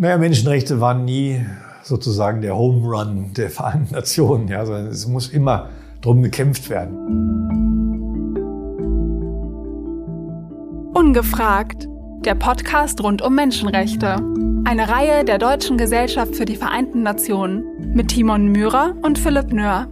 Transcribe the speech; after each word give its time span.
Naja, 0.00 0.16
Menschenrechte 0.16 0.80
waren 0.80 1.04
nie 1.04 1.44
sozusagen 1.82 2.40
der 2.40 2.56
Home 2.56 2.88
Run 2.88 3.34
der 3.36 3.50
Vereinten 3.50 3.92
Nationen, 3.92 4.48
ja, 4.48 4.64
sondern 4.64 4.86
es 4.86 5.06
muss 5.06 5.28
immer 5.28 5.68
drum 6.00 6.22
gekämpft 6.22 6.70
werden. 6.70 6.96
Ungefragt. 10.94 11.86
Der 12.24 12.34
Podcast 12.34 13.02
rund 13.02 13.20
um 13.20 13.34
Menschenrechte. 13.34 14.16
Eine 14.64 14.88
Reihe 14.88 15.22
der 15.22 15.36
Deutschen 15.36 15.76
Gesellschaft 15.76 16.34
für 16.34 16.46
die 16.46 16.56
Vereinten 16.56 17.02
Nationen 17.02 17.92
mit 17.94 18.08
Timon 18.08 18.48
Myhrer 18.48 18.94
und 19.02 19.18
Philipp 19.18 19.52
Nöhr. 19.52 19.86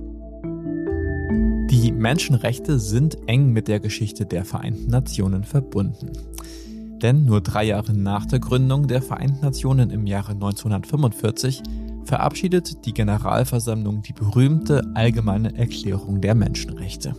Die 1.70 1.92
Menschenrechte 1.92 2.78
sind 2.78 3.18
eng 3.26 3.52
mit 3.52 3.68
der 3.68 3.78
Geschichte 3.78 4.24
der 4.24 4.46
Vereinten 4.46 4.90
Nationen 4.90 5.44
verbunden. 5.44 6.12
Denn 7.02 7.24
nur 7.24 7.40
drei 7.40 7.64
Jahre 7.64 7.92
nach 7.92 8.26
der 8.26 8.40
Gründung 8.40 8.88
der 8.88 9.02
Vereinten 9.02 9.40
Nationen 9.40 9.90
im 9.90 10.06
Jahre 10.06 10.32
1945 10.32 11.62
verabschiedet 12.04 12.86
die 12.86 12.94
Generalversammlung 12.94 14.02
die 14.02 14.12
berühmte 14.12 14.82
Allgemeine 14.94 15.56
Erklärung 15.56 16.20
der 16.20 16.34
Menschenrechte. 16.34 17.14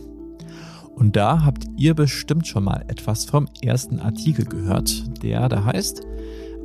Und 0.96 1.16
da 1.16 1.44
habt 1.44 1.64
ihr 1.78 1.94
bestimmt 1.94 2.46
schon 2.46 2.64
mal 2.64 2.84
etwas 2.88 3.24
vom 3.24 3.48
ersten 3.62 4.00
Artikel 4.00 4.44
gehört, 4.44 5.22
der 5.22 5.48
da 5.48 5.64
heißt, 5.64 6.02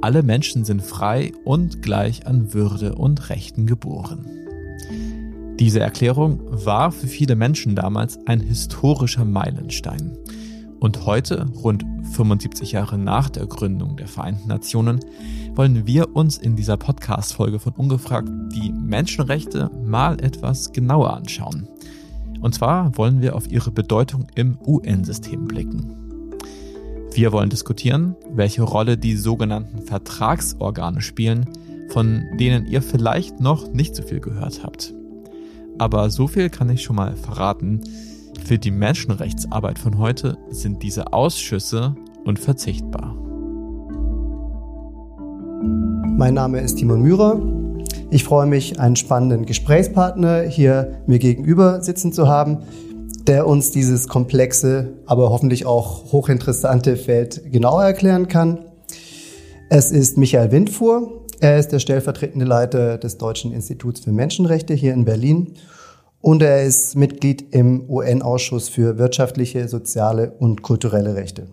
alle 0.02 0.24
Menschen 0.24 0.66
sind 0.66 0.82
frei 0.82 1.32
und 1.46 1.82
gleich 1.82 2.28
an 2.28 2.54
Würde 2.54 2.96
und 2.96 3.30
Rechten 3.30 3.66
geboren. 3.66 4.26
Diese 5.58 5.80
Erklärung 5.80 6.42
war 6.50 6.92
für 6.92 7.08
viele 7.08 7.38
Menschen 7.38 7.76
damals 7.76 8.20
ein 8.28 8.42
historischer 8.42 9.24
Meilenstein. 9.24 10.18
Und 10.80 11.06
heute, 11.06 11.48
rund 11.64 11.86
75 12.14 12.74
Jahre 12.74 12.98
nach 12.98 13.30
der 13.30 13.46
Gründung 13.48 13.98
der 13.98 14.08
Vereinten 14.08 14.48
Nationen, 14.48 15.00
wollen 15.56 15.88
wir 15.88 16.16
uns 16.16 16.38
in 16.38 16.56
dieser 16.56 16.78
Podcast-Folge 16.78 17.60
von 17.60 17.74
Ungefragt 17.74 18.30
die 18.54 18.72
Menschenrechte 18.72 19.72
mal 19.86 20.20
etwas 20.22 20.74
genauer 20.74 21.14
anschauen. 21.14 21.68
Und 22.42 22.54
zwar 22.54 22.98
wollen 22.98 23.22
wir 23.22 23.36
auf 23.36 23.50
ihre 23.50 23.72
Bedeutung 23.72 24.28
im 24.36 24.58
UN-System 24.66 25.48
blicken. 25.48 25.96
Wir 27.14 27.32
wollen 27.32 27.50
diskutieren, 27.50 28.16
welche 28.34 28.64
Rolle 28.64 28.98
die 28.98 29.16
sogenannten 29.16 29.82
Vertragsorgane 29.82 31.02
spielen, 31.02 31.46
von 31.90 32.26
denen 32.38 32.68
ihr 32.68 32.82
vielleicht 32.82 33.40
noch 33.40 33.72
nicht 33.72 33.96
so 33.96 34.04
viel 34.04 34.20
gehört 34.20 34.64
habt. 34.64 34.94
Aber 35.78 36.10
so 36.10 36.28
viel 36.28 36.50
kann 36.50 36.70
ich 36.70 36.84
schon 36.84 36.98
mal 36.98 37.16
verraten. 37.16 37.82
Für 38.46 38.60
die 38.60 38.70
Menschenrechtsarbeit 38.70 39.80
von 39.80 39.98
heute 39.98 40.38
sind 40.50 40.84
diese 40.84 41.14
Ausschüsse 41.14 41.96
unverzichtbar. 42.26 43.16
Mein 46.16 46.36
Name 46.36 46.60
ist 46.60 46.76
Timon 46.76 47.02
Myhrer. 47.02 47.42
Ich 48.12 48.24
freue 48.24 48.46
mich, 48.46 48.80
einen 48.80 48.98
spannenden 48.98 49.48
Gesprächspartner 49.48 50.44
hier 50.44 51.02
mir 51.08 51.18
gegenüber 51.18 51.82
sitzen 51.82 52.14
zu 52.14 52.28
haben, 52.28 52.60
der 53.26 53.48
uns 53.48 53.72
dieses 53.72 54.08
komplexe, 54.08 54.94
aber 55.08 55.32
hoffentlich 55.32 55.66
auch 55.66 56.12
hochinteressante 56.12 56.98
Feld 56.98 57.52
genauer 57.52 57.84
erklären 57.84 58.28
kann. 58.28 58.60
Es 59.72 59.92
ist 59.92 60.20
Michael 60.20 60.52
Windfuhr. 60.52 61.26
Er 61.40 61.58
ist 61.58 61.70
der 61.70 61.80
stellvertretende 61.80 62.46
Leiter 62.46 63.00
des 63.00 63.18
Deutschen 63.18 63.52
Instituts 63.52 64.02
für 64.02 64.12
Menschenrechte 64.12 64.76
hier 64.76 64.94
in 64.94 65.04
Berlin 65.04 65.56
und 66.26 66.42
er 66.42 66.64
ist 66.64 66.96
Mitglied 66.96 67.54
im 67.54 67.88
UN-Ausschuss 67.88 68.68
für 68.68 68.98
wirtschaftliche, 68.98 69.68
soziale 69.68 70.32
und 70.32 70.64
kulturelle 70.64 71.16
Rechte. 71.16 71.46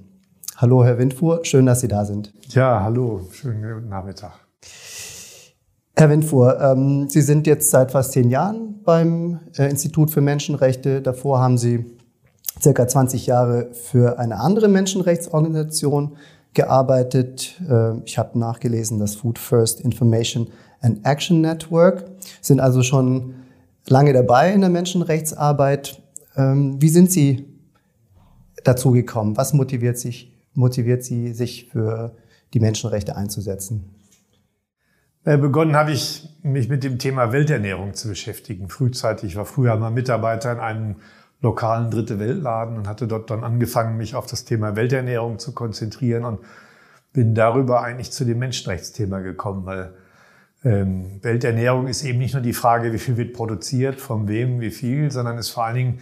Hallo, 0.56 0.82
Herr 0.82 0.96
Windfuhr, 0.96 1.44
schön, 1.44 1.66
dass 1.66 1.80
Sie 1.80 1.88
da 1.88 2.06
sind. 2.06 2.32
Ja, 2.48 2.82
hallo, 2.82 3.20
schönen 3.32 3.60
guten 3.60 3.90
Nachmittag. 3.90 4.32
Herr 5.94 6.08
Windfuhr, 6.08 6.58
ähm, 6.58 7.06
Sie 7.10 7.20
sind 7.20 7.46
jetzt 7.46 7.70
seit 7.70 7.92
fast 7.92 8.12
zehn 8.12 8.30
Jahren 8.30 8.82
beim 8.82 9.40
äh, 9.58 9.68
Institut 9.68 10.10
für 10.10 10.22
Menschenrechte. 10.22 11.02
Davor 11.02 11.38
haben 11.38 11.58
Sie 11.58 11.84
circa 12.58 12.88
20 12.88 13.26
Jahre 13.26 13.74
für 13.74 14.18
eine 14.18 14.40
andere 14.40 14.68
Menschenrechtsorganisation 14.68 16.16
gearbeitet. 16.54 17.60
Äh, 17.68 17.98
ich 18.06 18.16
habe 18.16 18.38
nachgelesen, 18.38 18.98
das 18.98 19.16
Food 19.16 19.38
First 19.38 19.82
Information 19.82 20.48
and 20.80 21.04
Action 21.04 21.42
Network. 21.42 22.06
Sind 22.40 22.60
also 22.60 22.82
schon 22.82 23.34
lange 23.88 24.12
dabei 24.12 24.52
in 24.52 24.60
der 24.60 24.70
Menschenrechtsarbeit. 24.70 26.02
Ähm, 26.36 26.80
wie 26.80 26.88
sind 26.88 27.10
Sie 27.10 27.46
dazu 28.64 28.92
gekommen? 28.92 29.36
Was 29.36 29.52
motiviert, 29.52 29.98
sich, 29.98 30.32
motiviert 30.54 31.04
Sie, 31.04 31.32
sich 31.32 31.68
für 31.70 32.16
die 32.54 32.60
Menschenrechte 32.60 33.16
einzusetzen? 33.16 33.94
Äh, 35.24 35.38
begonnen 35.38 35.76
habe 35.76 35.92
ich 35.92 36.28
mich 36.42 36.68
mit 36.68 36.82
dem 36.82 36.98
Thema 36.98 37.32
Welternährung 37.32 37.94
zu 37.94 38.08
beschäftigen. 38.08 38.68
Frühzeitig 38.68 39.30
ich 39.30 39.36
war 39.36 39.46
früher 39.46 39.76
mal 39.76 39.90
Mitarbeiter 39.90 40.52
in 40.52 40.58
einem 40.58 40.96
lokalen 41.40 41.90
Dritte 41.90 42.18
Weltladen 42.18 42.76
und 42.76 42.88
hatte 42.88 43.06
dort 43.06 43.30
dann 43.30 43.44
angefangen, 43.44 43.96
mich 43.96 44.14
auf 44.14 44.26
das 44.26 44.44
Thema 44.44 44.76
Welternährung 44.76 45.38
zu 45.38 45.52
konzentrieren 45.52 46.24
und 46.24 46.40
bin 47.12 47.34
darüber 47.34 47.82
eigentlich 47.82 48.10
zu 48.10 48.24
dem 48.24 48.38
Menschenrechtsthema 48.38 49.20
gekommen, 49.20 49.66
weil 49.66 49.94
ähm, 50.64 51.18
Welternährung 51.22 51.88
ist 51.88 52.04
eben 52.04 52.18
nicht 52.18 52.34
nur 52.34 52.42
die 52.42 52.52
Frage, 52.52 52.92
wie 52.92 52.98
viel 52.98 53.16
wird 53.16 53.32
produziert, 53.32 54.00
von 54.00 54.28
wem, 54.28 54.60
wie 54.60 54.70
viel, 54.70 55.10
sondern 55.10 55.38
ist 55.38 55.50
vor 55.50 55.64
allen 55.64 55.76
Dingen 55.76 55.98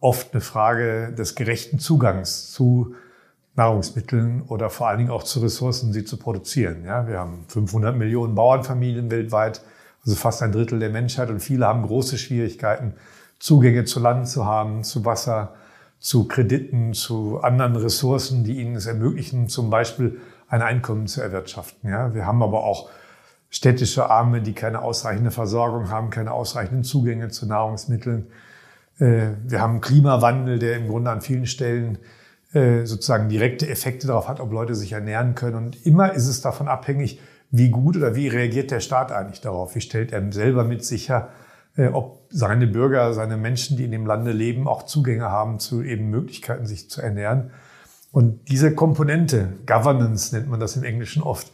oft 0.00 0.32
eine 0.32 0.40
Frage 0.40 1.12
des 1.12 1.34
gerechten 1.34 1.78
Zugangs 1.78 2.52
zu 2.52 2.94
Nahrungsmitteln 3.54 4.42
oder 4.42 4.70
vor 4.70 4.88
allen 4.88 4.98
Dingen 4.98 5.10
auch 5.10 5.22
zu 5.22 5.40
Ressourcen, 5.40 5.92
sie 5.92 6.04
zu 6.04 6.16
produzieren. 6.16 6.84
Ja, 6.84 7.06
wir 7.06 7.18
haben 7.18 7.44
500 7.48 7.96
Millionen 7.96 8.34
Bauernfamilien 8.34 9.10
weltweit, 9.10 9.62
also 10.04 10.16
fast 10.16 10.42
ein 10.42 10.52
Drittel 10.52 10.78
der 10.78 10.90
Menschheit 10.90 11.28
und 11.30 11.40
viele 11.40 11.66
haben 11.66 11.82
große 11.82 12.18
Schwierigkeiten, 12.18 12.94
Zugänge 13.38 13.84
zu 13.84 14.00
Land 14.00 14.28
zu 14.28 14.46
haben, 14.46 14.84
zu 14.84 15.04
Wasser, 15.04 15.54
zu 15.98 16.26
Krediten, 16.26 16.94
zu 16.94 17.40
anderen 17.42 17.76
Ressourcen, 17.76 18.44
die 18.44 18.60
ihnen 18.60 18.76
es 18.76 18.86
ermöglichen, 18.86 19.48
zum 19.48 19.70
Beispiel 19.70 20.20
ein 20.48 20.62
Einkommen 20.62 21.06
zu 21.06 21.20
erwirtschaften. 21.22 21.88
Ja, 21.88 22.14
wir 22.14 22.26
haben 22.26 22.42
aber 22.42 22.64
auch 22.64 22.90
städtische 23.52 24.10
Arme, 24.10 24.40
die 24.40 24.54
keine 24.54 24.82
ausreichende 24.82 25.30
Versorgung 25.30 25.90
haben, 25.90 26.10
keine 26.10 26.32
ausreichenden 26.32 26.82
Zugänge 26.84 27.28
zu 27.28 27.46
Nahrungsmitteln. 27.46 28.26
Äh, 28.98 29.28
wir 29.46 29.60
haben 29.60 29.80
Klimawandel, 29.80 30.58
der 30.58 30.76
im 30.76 30.88
Grunde 30.88 31.10
an 31.10 31.20
vielen 31.20 31.46
Stellen 31.46 31.98
äh, 32.54 32.86
sozusagen 32.86 33.28
direkte 33.28 33.68
Effekte 33.68 34.06
darauf 34.06 34.26
hat, 34.26 34.40
ob 34.40 34.52
Leute 34.52 34.74
sich 34.74 34.92
ernähren 34.92 35.34
können. 35.34 35.56
Und 35.56 35.86
immer 35.86 36.14
ist 36.14 36.26
es 36.26 36.40
davon 36.40 36.66
abhängig, 36.66 37.20
wie 37.50 37.68
gut 37.68 37.98
oder 37.98 38.16
wie 38.16 38.28
reagiert 38.28 38.70
der 38.70 38.80
Staat 38.80 39.12
eigentlich 39.12 39.42
darauf? 39.42 39.74
Wie 39.74 39.82
stellt 39.82 40.12
er 40.12 40.32
selber 40.32 40.64
mit 40.64 40.82
sicher, 40.82 41.28
äh, 41.76 41.88
ob 41.88 42.22
seine 42.30 42.66
Bürger, 42.66 43.12
seine 43.12 43.36
Menschen, 43.36 43.76
die 43.76 43.84
in 43.84 43.90
dem 43.90 44.06
Lande 44.06 44.32
leben, 44.32 44.66
auch 44.66 44.84
Zugänge 44.84 45.30
haben 45.30 45.58
zu 45.58 45.82
eben 45.82 46.08
Möglichkeiten, 46.08 46.66
sich 46.66 46.88
zu 46.88 47.02
ernähren? 47.02 47.50
Und 48.12 48.48
diese 48.48 48.74
Komponente, 48.74 49.52
Governance 49.66 50.34
nennt 50.34 50.48
man 50.48 50.58
das 50.58 50.76
im 50.76 50.84
Englischen 50.84 51.22
oft, 51.22 51.52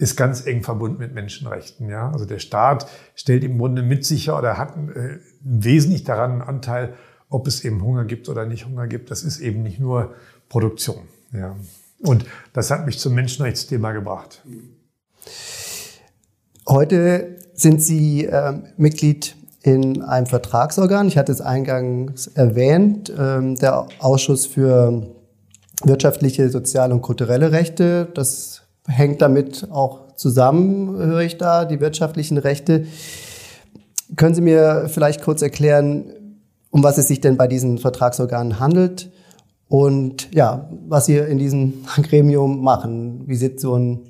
ist 0.00 0.16
ganz 0.16 0.46
eng 0.46 0.62
verbunden 0.62 0.98
mit 0.98 1.14
Menschenrechten. 1.14 1.90
Ja? 1.90 2.10
Also 2.10 2.24
der 2.24 2.38
Staat 2.38 2.86
stellt 3.14 3.44
im 3.44 3.58
Grunde 3.58 3.82
mit 3.82 4.06
sicher 4.06 4.38
oder 4.38 4.56
hat 4.56 4.74
äh, 4.76 5.18
wesentlich 5.42 6.04
daran 6.04 6.32
einen 6.32 6.42
Anteil, 6.42 6.94
ob 7.28 7.46
es 7.46 7.64
eben 7.64 7.82
Hunger 7.82 8.06
gibt 8.06 8.30
oder 8.30 8.46
nicht 8.46 8.66
Hunger 8.66 8.86
gibt. 8.86 9.10
Das 9.10 9.22
ist 9.22 9.40
eben 9.40 9.62
nicht 9.62 9.78
nur 9.78 10.14
Produktion. 10.48 11.02
Ja. 11.32 11.54
Und 12.00 12.24
das 12.54 12.70
hat 12.70 12.86
mich 12.86 12.98
zum 12.98 13.14
Menschenrechtsthema 13.14 13.92
gebracht. 13.92 14.42
Heute 16.66 17.36
sind 17.52 17.82
Sie 17.82 18.24
äh, 18.24 18.54
Mitglied 18.78 19.36
in 19.62 20.00
einem 20.00 20.26
Vertragsorgan. 20.26 21.08
Ich 21.08 21.18
hatte 21.18 21.30
es 21.30 21.42
eingangs 21.42 22.26
erwähnt, 22.28 23.12
ähm, 23.18 23.54
der 23.56 23.86
Ausschuss 23.98 24.46
für 24.46 25.14
wirtschaftliche, 25.84 26.48
soziale 26.48 26.94
und 26.94 27.02
kulturelle 27.02 27.52
Rechte. 27.52 28.08
Das 28.14 28.62
hängt 28.90 29.22
damit 29.22 29.68
auch 29.70 30.14
zusammen, 30.16 30.96
höre 30.96 31.20
ich 31.20 31.38
da, 31.38 31.64
die 31.64 31.80
wirtschaftlichen 31.80 32.36
Rechte. 32.36 32.86
Können 34.16 34.34
Sie 34.34 34.42
mir 34.42 34.88
vielleicht 34.88 35.22
kurz 35.22 35.40
erklären, 35.40 36.12
um 36.70 36.82
was 36.82 36.98
es 36.98 37.08
sich 37.08 37.20
denn 37.20 37.36
bei 37.36 37.46
diesen 37.46 37.78
Vertragsorganen 37.78 38.60
handelt 38.60 39.10
und 39.68 40.32
ja, 40.34 40.68
was 40.88 41.06
Sie 41.06 41.16
in 41.16 41.38
diesem 41.38 41.84
Gremium 42.02 42.62
machen. 42.62 43.22
Wie 43.26 43.36
sieht 43.36 43.60
so 43.60 43.76
ein 43.76 44.00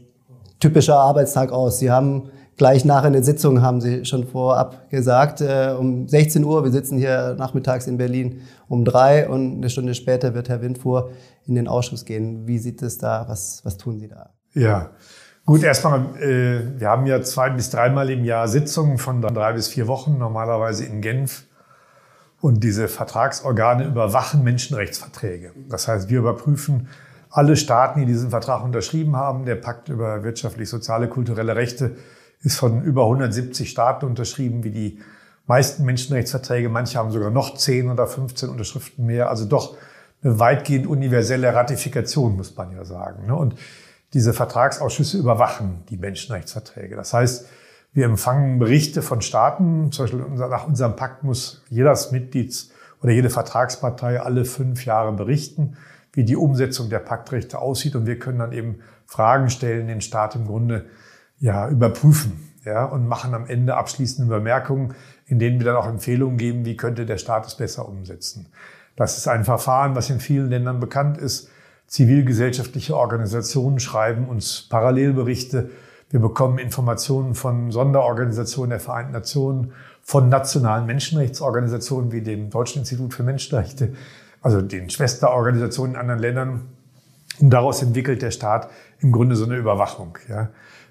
typischer 0.59 0.97
Arbeitstag 0.97 1.53
aus? 1.53 1.79
Sie 1.79 1.91
haben 1.91 2.31
gleich 2.57 2.85
nach 2.85 3.05
in 3.05 3.13
der 3.13 3.23
Sitzung, 3.23 3.63
haben 3.63 3.81
Sie 3.81 4.05
schon 4.05 4.27
vorab 4.27 4.91
gesagt, 4.91 5.41
äh, 5.41 5.75
um 5.79 6.09
16 6.09 6.45
Uhr, 6.45 6.65
wir 6.65 6.71
sitzen 6.71 6.99
hier 6.99 7.35
nachmittags 7.39 7.87
in 7.87 7.97
Berlin 7.97 8.41
um 8.69 8.85
drei 8.85 9.29
und 9.29 9.57
eine 9.57 9.71
Stunde 9.71 9.95
später 9.95 10.35
wird 10.35 10.49
Herr 10.49 10.61
Windfuhr 10.61 11.11
in 11.47 11.55
den 11.55 11.69
Ausschuss 11.69 12.05
gehen. 12.05 12.47
Wie 12.47 12.59
sieht 12.59 12.83
es 12.83 12.99
da? 12.99 13.25
Was, 13.29 13.65
was 13.65 13.77
tun 13.77 13.99
Sie 13.99 14.09
da? 14.09 14.31
Ja, 14.53 14.91
gut, 15.47 15.63
erstmal, 15.63 16.01
äh, 16.21 16.81
wir 16.81 16.89
haben 16.89 17.07
ja 17.07 17.23
zwei 17.23 17.51
bis 17.51 17.71
dreimal 17.71 18.11
im 18.11 18.25
Jahr 18.25 18.49
Sitzungen 18.49 18.99
von 18.99 19.23
drei 19.23 19.53
bis 19.53 19.69
vier 19.69 19.87
Wochen, 19.87 20.19
normalerweise 20.19 20.85
in 20.85 21.01
Genf. 21.01 21.45
Und 22.41 22.65
diese 22.65 22.89
Vertragsorgane 22.89 23.85
überwachen 23.85 24.43
Menschenrechtsverträge. 24.43 25.53
Das 25.69 25.89
heißt, 25.89 26.09
wir 26.09 26.21
überprüfen, 26.21 26.89
alle 27.29 27.57
Staaten, 27.57 28.01
die 28.01 28.07
diesen 28.07 28.31
Vertrag 28.31 28.65
unterschrieben 28.65 29.17
haben, 29.17 29.45
der 29.45 29.57
Pakt 29.57 29.89
über 29.89 30.25
wirtschaftlich, 30.25 30.69
soziale, 30.69 31.09
kulturelle 31.09 31.55
Rechte, 31.55 31.97
ist 32.43 32.59
von 32.59 32.83
über 32.83 33.03
170 33.05 33.71
Staaten 33.71 34.07
unterschrieben, 34.07 34.65
wie 34.65 34.71
die 34.71 34.99
meisten 35.47 35.85
Menschenrechtsverträge. 35.85 36.69
Manche 36.69 36.99
haben 36.99 37.11
sogar 37.13 37.31
noch 37.31 37.55
10 37.55 37.91
oder 37.91 38.07
15 38.07 38.49
Unterschriften 38.49 39.07
mehr. 39.07 39.29
Also 39.29 39.45
doch 39.45 39.77
eine 40.23 40.39
weitgehend 40.39 40.87
universelle 40.87 41.55
Ratifikation, 41.55 42.37
muss 42.37 42.57
man 42.57 42.73
ja 42.73 42.85
sagen. 42.85 43.27
Ne? 43.27 43.37
Und 43.37 43.55
diese 44.13 44.33
Vertragsausschüsse 44.33 45.19
überwachen 45.19 45.85
die 45.89 45.97
Menschenrechtsverträge. 45.97 46.97
Das 46.97 47.13
heißt, 47.13 47.47
wir 47.93 48.07
empfangen 48.07 48.59
Berichte 48.59 49.03
von 49.03 49.21
Staaten. 49.21 49.93
Zum 49.93 50.05
Beispiel 50.05 50.21
nach 50.49 50.67
unserem 50.67 50.97
Pakt 50.97 51.25
muss 51.25 51.63
jedes 51.69 52.13
Mitglieds- 52.13 52.71
oder 53.03 53.13
jede 53.13 53.31
Vertragspartei 53.31 54.21
alle 54.21 54.45
fünf 54.45 54.85
Jahre 54.85 55.13
berichten, 55.13 55.77
wie 56.13 56.25
die 56.25 56.37
Umsetzung 56.37 56.91
der 56.91 56.99
Paktrechte 56.99 57.59
aussieht. 57.59 57.97
Und 57.97 58.07
wir 58.07 58.19
können 58.19 58.39
dann 58.39 58.53
eben 58.53 58.81
Fragen 59.07 59.51
stellen, 59.51 59.89
den 59.89 60.01
Staat 60.01 60.37
im 60.37 60.47
Grunde 60.47 60.87
ja 61.39 61.69
überprüfen 61.69 62.51
ja, 62.65 62.85
und 62.85 63.09
machen 63.09 63.35
am 63.35 63.47
Ende 63.47 63.77
abschließende 63.77 64.33
Bemerkungen, 64.33 64.95
in 65.27 65.39
denen 65.39 65.59
wir 65.59 65.67
dann 65.67 65.77
auch 65.77 65.89
Empfehlungen 65.89 66.37
geben, 66.37 66.65
wie 66.65 66.77
könnte 66.77 67.07
der 67.07 67.19
Staat 67.19 67.47
es 67.47 67.57
besser 67.57 67.89
umsetzen. 67.89 68.49
Das 68.97 69.17
ist 69.17 69.29
ein 69.29 69.45
Verfahren, 69.45 69.95
was 69.95 70.11
in 70.11 70.21
vielen 70.21 70.51
Ländern 70.51 70.79
bekannt 70.79 71.17
ist. 71.17 71.49
Zivilgesellschaftliche 71.91 72.97
Organisationen 72.97 73.81
schreiben 73.81 74.29
uns 74.29 74.63
Parallelberichte. 74.69 75.71
Wir 76.09 76.21
bekommen 76.21 76.59
Informationen 76.59 77.35
von 77.35 77.73
Sonderorganisationen 77.73 78.71
der 78.71 78.79
Vereinten 78.79 79.11
Nationen, 79.11 79.73
von 80.01 80.29
nationalen 80.29 80.87
Menschenrechtsorganisationen 80.87 82.13
wie 82.13 82.21
dem 82.21 82.49
Deutschen 82.49 82.83
Institut 82.83 83.13
für 83.13 83.25
Menschenrechte, 83.25 83.93
also 84.41 84.63
den 84.63 84.89
Schwesterorganisationen 84.89 85.97
in 85.97 86.01
anderen 86.01 86.21
Ländern. 86.21 86.61
Und 87.41 87.51
daraus 87.51 87.83
entwickelt 87.83 88.23
der 88.23 88.31
Staat 88.31 88.71
im 89.01 89.11
Grunde 89.11 89.35
so 89.35 89.45
eine 89.45 89.57
Überwachung. 89.57 90.17
Ja. 90.29 90.51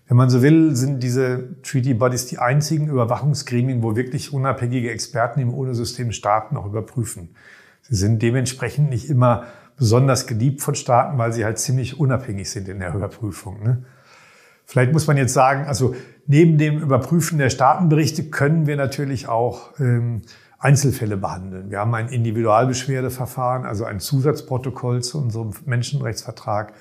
Wenn 0.09 0.17
man 0.17 0.29
so 0.29 0.41
will, 0.41 0.75
sind 0.75 1.01
diese 1.01 1.61
Treaty 1.63 1.93
Bodies 1.93 2.25
die 2.25 2.39
einzigen 2.39 2.89
Überwachungsgremien, 2.89 3.81
wo 3.81 3.95
wirklich 3.95 4.33
unabhängige 4.33 4.91
Experten 4.91 5.39
im 5.39 5.53
UNO-System 5.53 6.11
Staaten 6.11 6.57
auch 6.57 6.65
überprüfen. 6.65 7.29
Sie 7.83 7.95
sind 7.95 8.21
dementsprechend 8.21 8.89
nicht 8.89 9.09
immer 9.09 9.45
besonders 9.79 10.27
geliebt 10.27 10.61
von 10.61 10.75
Staaten, 10.75 11.17
weil 11.17 11.33
sie 11.33 11.45
halt 11.45 11.57
ziemlich 11.57 11.99
unabhängig 11.99 12.51
sind 12.51 12.67
in 12.67 12.79
der 12.79 12.93
Überprüfung. 12.93 13.63
Ne? 13.63 13.83
Vielleicht 14.65 14.91
muss 14.93 15.07
man 15.07 15.17
jetzt 15.17 15.33
sagen, 15.33 15.65
also 15.65 15.95
neben 16.27 16.59
dem 16.59 16.79
Überprüfen 16.79 17.39
der 17.39 17.49
Staatenberichte 17.49 18.25
können 18.25 18.67
wir 18.67 18.75
natürlich 18.75 19.27
auch 19.27 19.71
ähm, 19.79 20.21
Einzelfälle 20.59 21.17
behandeln. 21.17 21.71
Wir 21.71 21.79
haben 21.79 21.95
ein 21.95 22.09
Individualbeschwerdeverfahren, 22.09 23.65
also 23.65 23.85
ein 23.85 23.99
Zusatzprotokoll 23.99 25.01
zu 25.01 25.19
unserem 25.19 25.53
Menschenrechtsvertrag. 25.65 26.73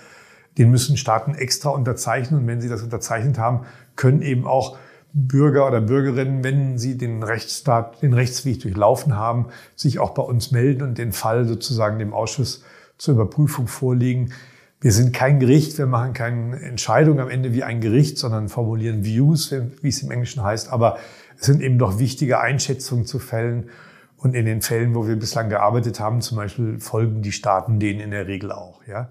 Den 0.58 0.70
müssen 0.70 0.96
Staaten 0.96 1.34
extra 1.36 1.70
unterzeichnen. 1.70 2.40
Und 2.40 2.46
wenn 2.48 2.60
sie 2.60 2.68
das 2.68 2.82
unterzeichnet 2.82 3.38
haben, 3.38 3.60
können 3.94 4.20
eben 4.20 4.46
auch 4.46 4.76
Bürger 5.12 5.66
oder 5.66 5.80
Bürgerinnen, 5.80 6.44
wenn 6.44 6.76
sie 6.76 6.98
den 6.98 7.22
Rechtsstaat, 7.22 8.02
den 8.02 8.12
Rechtsweg 8.12 8.60
durchlaufen 8.60 9.16
haben, 9.16 9.46
sich 9.76 10.00
auch 10.00 10.10
bei 10.10 10.22
uns 10.22 10.50
melden 10.50 10.82
und 10.82 10.98
den 10.98 11.12
Fall 11.12 11.46
sozusagen 11.46 11.98
dem 11.98 12.12
Ausschuss 12.12 12.64
zur 12.98 13.14
Überprüfung 13.14 13.66
vorlegen. 13.66 14.34
Wir 14.80 14.92
sind 14.92 15.12
kein 15.12 15.40
Gericht, 15.40 15.76
wir 15.78 15.86
machen 15.86 16.12
keine 16.12 16.60
Entscheidung 16.60 17.18
am 17.18 17.28
Ende 17.28 17.52
wie 17.52 17.64
ein 17.64 17.80
Gericht, 17.80 18.16
sondern 18.18 18.48
formulieren 18.48 19.04
Views, 19.04 19.52
wie 19.82 19.88
es 19.88 20.02
im 20.02 20.10
Englischen 20.10 20.44
heißt. 20.44 20.70
Aber 20.72 20.98
es 21.38 21.46
sind 21.46 21.62
eben 21.62 21.78
doch 21.78 21.98
wichtige 21.98 22.40
Einschätzungen 22.40 23.06
zu 23.06 23.18
Fällen. 23.18 23.70
Und 24.16 24.34
in 24.34 24.46
den 24.46 24.62
Fällen, 24.62 24.94
wo 24.96 25.06
wir 25.06 25.16
bislang 25.16 25.48
gearbeitet 25.48 26.00
haben, 26.00 26.20
zum 26.20 26.36
Beispiel 26.36 26.80
folgen 26.80 27.22
die 27.22 27.30
Staaten 27.30 27.78
denen 27.78 28.00
in 28.00 28.10
der 28.10 28.26
Regel 28.26 28.50
auch. 28.50 28.80
Ja. 28.86 29.10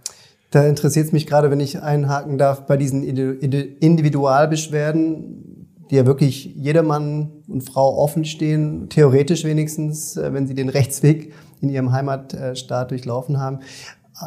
Da 0.52 0.66
interessiert 0.66 1.06
es 1.08 1.14
mich 1.14 1.28
gerade, 1.28 1.50
wenn 1.50 1.62
ich 1.62 1.82
einhaken 1.82 2.38
darf, 2.38 2.66
bei 2.66 2.76
diesen 2.76 3.04
Individualbeschwerden 3.04 5.57
die 5.90 5.96
ja 5.96 6.06
wirklich 6.06 6.46
jedermann 6.56 7.32
und 7.48 7.62
Frau 7.62 7.98
offen 7.98 8.26
stehen, 8.26 8.90
theoretisch 8.90 9.44
wenigstens, 9.44 10.18
äh, 10.18 10.34
wenn 10.34 10.48
sie 10.48 10.54
den 10.54 10.70
Rechtsweg 10.70 11.34
in 11.62 11.70
ihrem 11.70 11.92
Heimatstaat 11.92 12.92
durchlaufen 12.92 13.40
haben. 13.40 13.60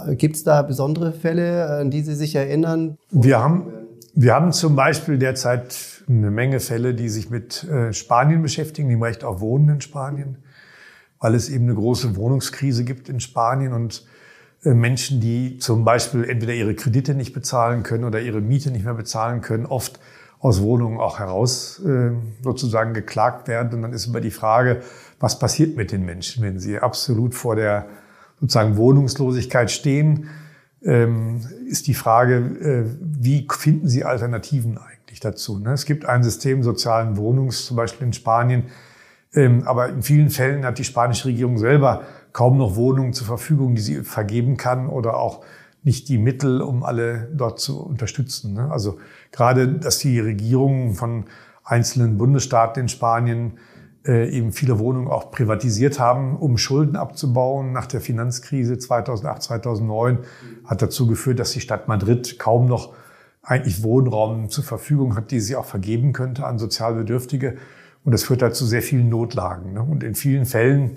Äh, 0.07 0.17
Gibt 0.17 0.37
es 0.37 0.45
da 0.45 0.63
besondere 0.63 1.13
Fälle, 1.13 1.67
an 1.67 1.91
die 1.91 2.03
Sie 2.03 2.15
sich 2.15 2.35
erinnern? 2.35 2.97
Wir 3.11 3.41
haben, 3.41 3.67
wir 4.15 4.35
haben 4.35 4.53
zum 4.53 4.75
Beispiel 4.77 5.19
derzeit 5.19 5.77
eine 6.09 6.31
Menge 6.31 6.61
Fälle, 6.61 6.95
die 6.95 7.09
sich 7.09 7.31
mit 7.31 7.65
äh, 7.65 7.93
Spanien 7.93 8.43
beschäftigen, 8.43 8.89
die 8.89 8.95
Recht 8.95 9.25
auf 9.25 9.41
Wohnen 9.41 9.69
in 9.69 9.81
Spanien, 9.81 10.39
weil 11.19 11.35
es 11.35 11.49
eben 11.49 11.65
eine 11.65 11.75
große 11.75 12.17
Wohnungskrise 12.17 12.85
gibt 12.85 13.09
in 13.09 13.21
Spanien 13.21 13.73
und 13.73 14.07
Menschen, 14.63 15.23
die 15.23 15.57
zum 15.57 15.87
Beispiel 15.87 16.25
entweder 16.25 16.53
ihre 16.53 16.75
Kredite 16.75 17.15
nicht 17.15 17.33
bezahlen 17.33 17.83
können 17.83 18.05
oder 18.05 18.21
ihre 18.21 18.43
Miete 18.43 18.71
nicht 18.71 18.85
mehr 18.85 18.93
bezahlen 18.93 19.41
können, 19.41 19.65
oft 19.65 19.99
aus 20.41 20.63
Wohnungen 20.63 20.99
auch 20.99 21.19
heraus 21.19 21.81
äh, 21.85 22.13
sozusagen 22.43 22.95
geklagt 22.95 23.47
werden. 23.47 23.75
Und 23.75 23.83
dann 23.83 23.93
ist 23.93 24.07
immer 24.07 24.21
die 24.21 24.31
Frage, 24.31 24.81
was 25.21 25.39
passiert 25.39 25.77
mit 25.77 25.93
den 25.93 26.05
Menschen, 26.05 26.43
wenn 26.43 26.59
sie 26.59 26.79
absolut 26.79 27.35
vor 27.35 27.57
der 27.57 27.87
sozusagen 28.41 28.77
Wohnungslosigkeit 28.77 29.71
stehen? 29.71 30.29
Ähm, 30.83 31.43
ist 31.69 31.87
die 31.89 31.95
Frage, 31.95 32.37
äh, 32.37 32.85
wie 33.01 33.47
finden 33.51 33.87
sie 33.87 34.05
Alternativen 34.05 34.79
eigentlich 34.79 35.21
dazu? 35.21 35.59
Ne? 35.59 35.73
Es 35.73 35.85
gibt 35.85 36.07
ein 36.07 36.23
System 36.23 36.63
sozialen 36.63 37.19
Wohnungs, 37.19 37.67
zum 37.67 37.77
Beispiel 37.77 38.07
in 38.07 38.15
Spanien, 38.15 38.65
ähm, 39.35 39.65
aber 39.67 39.91
in 39.91 40.03
vielen 40.03 40.31
Fällen 40.31 40.65
hat 40.65 40.79
die 40.79 40.85
spanische 40.85 41.29
Regierung 41.29 41.59
selber 41.59 42.03
kaum 42.33 42.57
noch 42.57 42.77
Wohnungen 42.77 43.13
zur 43.13 43.27
Verfügung, 43.27 43.75
die 43.75 43.83
sie 43.83 44.03
vergeben 44.05 44.57
kann 44.57 44.89
oder 44.89 45.19
auch 45.19 45.45
nicht 45.83 46.09
die 46.09 46.19
Mittel, 46.19 46.61
um 46.61 46.83
alle 46.83 47.31
dort 47.35 47.61
zu 47.61 47.83
unterstützen. 47.83 48.55
Ne? 48.55 48.71
Also 48.71 48.99
gerade, 49.33 49.69
dass 49.69 49.99
die 49.99 50.21
Regierungen 50.21 50.95
von 50.95 51.25
einzelnen 51.65 52.19
Bundesstaaten 52.19 52.83
in 52.83 52.89
Spanien 52.89 53.59
äh, 54.07 54.31
eben 54.31 54.53
viele 54.53 54.79
Wohnungen 54.79 55.09
auch 55.09 55.31
privatisiert 55.31 55.99
haben, 55.99 56.37
um 56.37 56.59
Schulden 56.59 56.97
abzubauen. 56.97 57.73
Nach 57.73 57.87
der 57.87 58.01
Finanzkrise 58.01 58.79
2008, 58.79 59.43
2009 59.43 60.19
hat 60.65 60.83
dazu 60.83 61.07
geführt, 61.07 61.39
dass 61.39 61.53
die 61.53 61.61
Stadt 61.61 61.89
Madrid 61.89 62.39
kaum 62.39 62.67
noch 62.67 62.95
eigentlich 63.43 63.83
Wohnraum 63.83 64.51
zur 64.51 64.65
Verfügung 64.65 65.17
hat, 65.17 65.31
die 65.31 65.41
sie 65.41 65.57
auch 65.57 65.65
vergeben 65.65 66.13
könnte 66.13 66.47
an 66.47 66.59
Sozialbedürftige. 66.59 67.57
Und 68.05 68.13
das 68.13 68.25
führt 68.25 68.43
dazu 68.43 68.65
sehr 68.65 68.83
vielen 68.83 69.09
Notlagen. 69.09 69.75
Ne? 69.75 69.83
Und 69.83 70.03
in 70.03 70.15
vielen 70.15 70.47
Fällen 70.47 70.93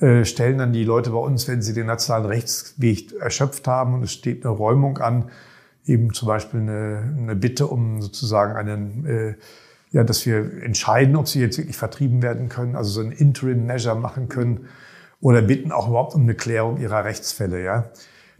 äh, 0.00 0.24
stellen 0.24 0.58
dann 0.58 0.72
die 0.72 0.84
Leute 0.84 1.10
bei 1.10 1.18
uns, 1.18 1.48
wenn 1.48 1.60
sie 1.60 1.74
den 1.74 1.86
nationalen 1.86 2.26
Rechtsweg 2.26 3.14
erschöpft 3.20 3.66
haben 3.66 3.94
und 3.94 4.04
es 4.04 4.12
steht 4.12 4.46
eine 4.46 4.54
Räumung 4.54 4.98
an, 4.98 5.30
eben 5.86 6.12
zum 6.12 6.28
Beispiel 6.28 6.60
eine, 6.60 7.14
eine 7.18 7.34
Bitte 7.34 7.66
um 7.66 8.00
sozusagen 8.00 8.54
einen, 8.54 9.06
äh, 9.06 9.34
ja, 9.90 10.04
dass 10.04 10.24
wir 10.24 10.62
entscheiden, 10.62 11.16
ob 11.16 11.26
sie 11.26 11.40
jetzt 11.40 11.58
wirklich 11.58 11.76
vertrieben 11.76 12.22
werden 12.22 12.48
können, 12.48 12.76
also 12.76 12.90
so 12.90 13.00
ein 13.00 13.10
Interim 13.10 13.66
Measure 13.66 13.96
machen 13.96 14.28
können 14.28 14.68
oder 15.20 15.42
bitten 15.42 15.72
auch 15.72 15.88
überhaupt 15.88 16.14
um 16.14 16.22
eine 16.22 16.34
Klärung 16.36 16.78
ihrer 16.78 17.04
Rechtsfälle, 17.04 17.64
ja. 17.64 17.90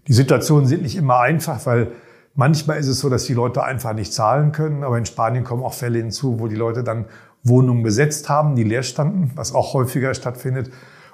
Die 0.07 0.13
Situationen 0.13 0.67
sind 0.67 0.83
nicht 0.83 0.97
immer 0.97 1.19
einfach, 1.19 1.67
weil 1.67 1.91
manchmal 2.37 2.79
ist 2.79 2.87
es 2.87 3.01
so, 3.01 3.11
dass 3.11 3.25
die 3.25 3.35
Leute 3.35 3.65
einfach 3.65 3.95
nicht 3.95 4.13
zahlen 4.13 4.53
können, 4.53 4.85
aber 4.85 4.97
in 4.97 5.07
Spanien 5.07 5.43
kommen 5.43 5.65
auch 5.65 5.75
Fälle 5.75 5.99
hinzu, 5.99 6.39
wo 6.39 6.47
die 6.47 6.55
Leute 6.55 6.85
dann 6.85 7.07
Wohnungen 7.43 7.83
besetzt 7.83 8.29
haben, 8.29 8.55
die 8.55 8.63
leer 8.63 8.85
standen, 8.85 9.33
was 9.35 9.53
auch 9.53 9.75
häufiger 9.75 10.15
stattfindet 10.15 10.71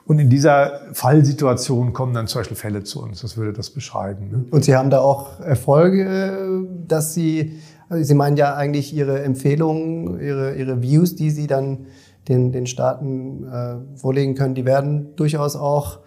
und 0.06 0.18
in 0.18 0.28
dieser 0.28 0.80
Fallsituation 0.92 1.92
kommen 1.92 2.12
dann 2.12 2.26
zum 2.26 2.40
Beispiel 2.40 2.56
Fälle 2.56 2.82
zu 2.82 3.02
uns. 3.02 3.22
Das 3.22 3.36
würde 3.36 3.52
das 3.52 3.70
beschreiben. 3.70 4.28
Ne? 4.30 4.44
Und 4.50 4.64
Sie 4.64 4.76
haben 4.76 4.90
da 4.90 5.00
auch 5.00 5.40
Erfolge, 5.40 6.66
dass 6.86 7.14
Sie, 7.14 7.58
also 7.88 8.04
Sie 8.04 8.14
meinen 8.14 8.36
ja 8.36 8.54
eigentlich 8.54 8.94
Ihre 8.94 9.22
Empfehlungen, 9.22 10.20
Ihre, 10.20 10.56
Ihre 10.56 10.82
Views, 10.82 11.16
die 11.16 11.30
Sie 11.30 11.46
dann 11.46 11.86
den, 12.28 12.52
den 12.52 12.66
Staaten 12.66 13.44
äh, 13.44 13.98
vorlegen 13.98 14.34
können, 14.34 14.54
die 14.54 14.64
werden 14.64 15.14
durchaus 15.16 15.56
auch 15.56 16.00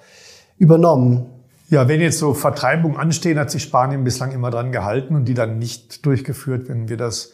übernommen. 0.58 1.28
Ja, 1.70 1.88
wenn 1.88 2.00
jetzt 2.00 2.20
so 2.20 2.34
Vertreibungen 2.34 2.98
anstehen, 2.98 3.38
hat 3.38 3.52
sich 3.52 3.64
Spanien 3.64 4.04
bislang 4.04 4.32
immer 4.32 4.52
dran 4.52 4.72
gehalten 4.72 5.16
und 5.16 5.26
die 5.26 5.34
dann 5.34 5.60
nicht 5.60 6.06
durchgeführt, 6.06 6.70
wenn 6.70 6.88
wir 6.88 6.98
das 6.98 7.34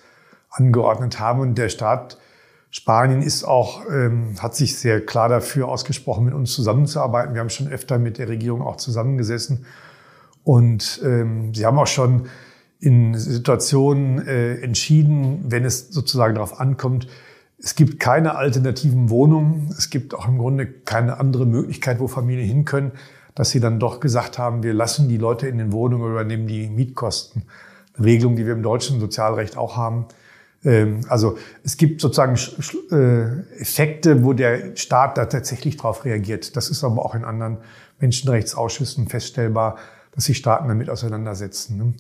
angeordnet 0.49 1.19
haben. 1.19 1.39
Und 1.39 1.57
der 1.57 1.69
Staat 1.69 2.17
Spanien 2.75 3.21
ist 3.21 3.43
auch, 3.43 3.87
ähm, 3.87 4.33
hat 4.39 4.55
sich 4.55 4.79
sehr 4.79 5.05
klar 5.05 5.29
dafür 5.29 5.67
ausgesprochen, 5.67 6.25
mit 6.25 6.33
uns 6.33 6.53
zusammenzuarbeiten. 6.53 7.35
Wir 7.35 7.41
haben 7.41 7.51
schon 7.51 7.67
öfter 7.67 7.99
mit 7.99 8.17
der 8.17 8.27
Regierung 8.27 8.63
auch 8.63 8.77
zusammengesessen. 8.77 9.67
Und 10.43 10.99
ähm, 11.05 11.53
sie 11.53 11.67
haben 11.67 11.77
auch 11.77 11.85
schon 11.85 12.25
in 12.79 13.15
Situationen 13.15 14.27
äh, 14.27 14.55
entschieden, 14.55 15.45
wenn 15.49 15.65
es 15.65 15.89
sozusagen 15.89 16.33
darauf 16.33 16.59
ankommt, 16.59 17.07
es 17.59 17.75
gibt 17.75 17.99
keine 17.99 18.37
alternativen 18.37 19.11
Wohnungen, 19.11 19.69
es 19.77 19.91
gibt 19.91 20.15
auch 20.15 20.27
im 20.27 20.39
Grunde 20.39 20.65
keine 20.65 21.19
andere 21.19 21.45
Möglichkeit, 21.45 21.99
wo 21.99 22.07
Familien 22.07 22.47
hin 22.47 22.65
können, 22.65 22.93
dass 23.35 23.51
sie 23.51 23.59
dann 23.59 23.79
doch 23.79 23.99
gesagt 23.99 24.39
haben, 24.39 24.63
wir 24.63 24.73
lassen 24.73 25.09
die 25.09 25.17
Leute 25.17 25.47
in 25.47 25.59
den 25.59 25.71
Wohnungen 25.71 26.11
übernehmen 26.11 26.47
die 26.47 26.67
Mietkosten. 26.69 27.43
Eine 27.95 28.07
Regelung, 28.07 28.35
die 28.35 28.47
wir 28.47 28.53
im 28.53 28.63
deutschen 28.63 28.99
Sozialrecht 28.99 29.57
auch 29.57 29.77
haben. 29.77 30.07
Ähm, 30.65 31.01
also 31.09 31.37
es 31.63 31.77
gibt 31.77 32.01
sozusagen 32.01 32.37
äh, 32.91 33.59
Effekte, 33.61 34.23
wo 34.23 34.33
der 34.33 34.75
Staat 34.75 35.17
da 35.17 35.25
tatsächlich 35.25 35.77
drauf 35.77 36.05
reagiert. 36.05 36.55
Das 36.55 36.69
ist 36.69 36.83
aber 36.83 37.05
auch 37.05 37.15
in 37.15 37.23
anderen 37.23 37.57
Menschenrechtsausschüssen 37.99 39.07
feststellbar. 39.07 39.77
dass 40.15 40.25
sich 40.25 40.37
Staaten 40.37 40.67
damit 40.67 40.91
auseinandersetzen. 40.91 41.77
Ne? 41.77 41.93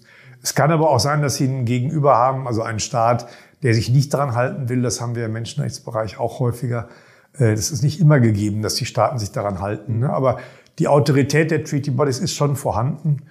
Es 0.43 0.53
kann 0.53 0.71
aber 0.71 0.91
auch 0.91 0.99
sein, 0.99 1.21
dass 1.21 1.35
sie 1.37 1.45
einen 1.45 1.65
Gegenüber 1.65 2.15
haben, 2.15 2.47
also 2.47 2.61
einen 2.61 2.79
Staat, 2.79 3.27
der 3.63 3.73
sich 3.73 3.89
nicht 3.89 4.13
daran 4.13 4.35
halten 4.35 4.69
will. 4.69 4.81
Das 4.81 5.01
haben 5.01 5.15
wir 5.15 5.25
im 5.25 5.33
Menschenrechtsbereich 5.33 6.19
auch 6.19 6.39
häufiger. 6.39 6.89
Äh, 7.33 7.55
das 7.55 7.71
ist 7.71 7.81
nicht 7.81 7.99
immer 7.99 8.19
gegeben, 8.19 8.61
dass 8.61 8.75
die 8.75 8.85
Staaten 8.85 9.17
sich 9.17 9.31
daran 9.31 9.61
halten. 9.61 9.99
Ne? 9.99 10.09
Aber 10.11 10.39
die 10.79 10.87
Autorität 10.87 11.49
der 11.49 11.63
Treaty 11.63 11.91
Bodies 11.91 12.19
ist 12.19 12.35
schon 12.35 12.55
vorhanden. 12.55 13.23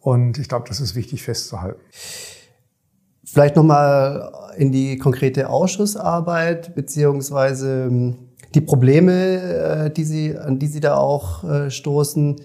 Und 0.00 0.38
ich 0.38 0.48
glaube, 0.48 0.68
das 0.68 0.80
ist 0.80 0.94
wichtig 0.94 1.22
festzuhalten. 1.22 1.80
Vielleicht 3.32 3.56
nochmal 3.56 4.32
in 4.56 4.72
die 4.72 4.96
konkrete 4.96 5.50
Ausschussarbeit 5.50 6.74
beziehungsweise 6.74 7.84
ähm, 7.84 8.16
die 8.54 8.62
Probleme, 8.62 9.12
äh, 9.12 9.90
die 9.90 10.04
Sie, 10.04 10.34
an 10.36 10.58
die 10.58 10.66
Sie 10.66 10.80
da 10.80 10.96
auch 10.96 11.44
äh, 11.44 11.70
stoßen. 11.70 12.36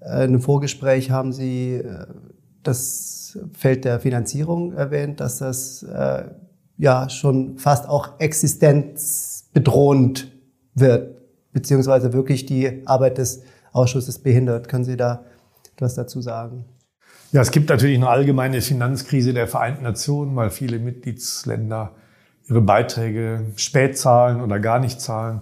Äh, 0.00 0.06
in 0.06 0.10
einem 0.10 0.40
Vorgespräch 0.40 1.10
haben 1.10 1.32
Sie 1.32 1.82
das 2.62 3.38
Feld 3.52 3.84
der 3.84 4.00
Finanzierung 4.00 4.72
erwähnt, 4.72 5.20
dass 5.20 5.38
das 5.38 5.86
ja 6.76 7.08
schon 7.08 7.56
fast 7.58 7.88
auch 7.88 8.20
existenzbedrohend 8.20 10.30
wird, 10.74 11.16
beziehungsweise 11.52 12.12
wirklich 12.12 12.46
die 12.46 12.86
Arbeit 12.86 13.18
des 13.18 13.42
Ausschusses 13.72 14.20
behindert. 14.20 14.68
Können 14.68 14.84
Sie 14.84 14.96
da 14.96 15.24
etwas 15.74 15.94
dazu 15.94 16.20
sagen? 16.20 16.66
Ja, 17.32 17.40
es 17.40 17.50
gibt 17.50 17.70
natürlich 17.70 17.96
eine 17.96 18.10
allgemeine 18.10 18.60
Finanzkrise 18.60 19.32
der 19.32 19.48
Vereinten 19.48 19.84
Nationen, 19.84 20.36
weil 20.36 20.50
viele 20.50 20.78
Mitgliedsländer 20.78 21.94
ihre 22.46 22.60
Beiträge 22.60 23.46
spät 23.56 23.96
zahlen 23.96 24.42
oder 24.42 24.60
gar 24.60 24.78
nicht 24.78 25.00
zahlen. 25.00 25.40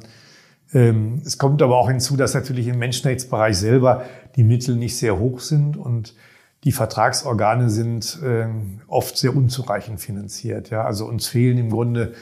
Ähm, 0.73 1.21
es 1.27 1.37
kommt 1.37 1.63
aber 1.63 1.77
auch 1.79 1.89
hinzu, 1.89 2.17
dass 2.17 2.33
natürlich 2.33 2.69
im 2.69 2.79
Menschenrechtsbereich 2.79 3.57
selber 3.57 4.05
die 4.37 4.45
Mittel 4.45 4.77
nicht 4.77 4.97
sehr 4.97 5.19
hoch 5.19 5.41
sind 5.41 5.77
und 5.77 6.15
die 6.63 6.71
Vertragsorgane 6.71 7.71
sind 7.71 8.21
ähm, 8.25 8.83
oft 8.87 9.19
sehr 9.19 9.35
unzureichend 9.35 10.01
finanziert. 10.01 10.71
Ja, 10.71 10.85
also 10.85 11.07
uns 11.07 11.27
fehlen 11.27 11.59
im 11.59 11.71
Grunde 11.71 12.13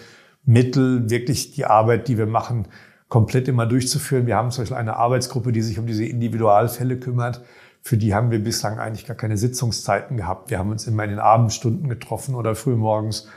Mittel, 0.46 1.10
wirklich 1.10 1.50
die 1.50 1.66
Arbeit, 1.66 2.08
die 2.08 2.16
wir 2.16 2.26
machen, 2.26 2.68
komplett 3.08 3.48
immer 3.48 3.66
durchzuführen. 3.66 4.26
Wir 4.26 4.36
haben 4.36 4.50
zum 4.50 4.62
Beispiel 4.62 4.78
eine 4.78 4.96
Arbeitsgruppe, 4.96 5.52
die 5.52 5.60
sich 5.60 5.78
um 5.78 5.86
diese 5.86 6.06
Individualfälle 6.06 6.98
kümmert. 6.98 7.42
Für 7.88 7.96
die 7.96 8.14
haben 8.14 8.30
wir 8.30 8.38
bislang 8.38 8.78
eigentlich 8.78 9.06
gar 9.06 9.16
keine 9.16 9.38
Sitzungszeiten 9.38 10.18
gehabt. 10.18 10.50
Wir 10.50 10.58
haben 10.58 10.70
uns 10.70 10.86
immer 10.86 11.04
in 11.04 11.08
den 11.08 11.18
Abendstunden 11.18 11.88
getroffen 11.88 12.34
oder 12.34 12.54
frühmorgens. 12.54 13.28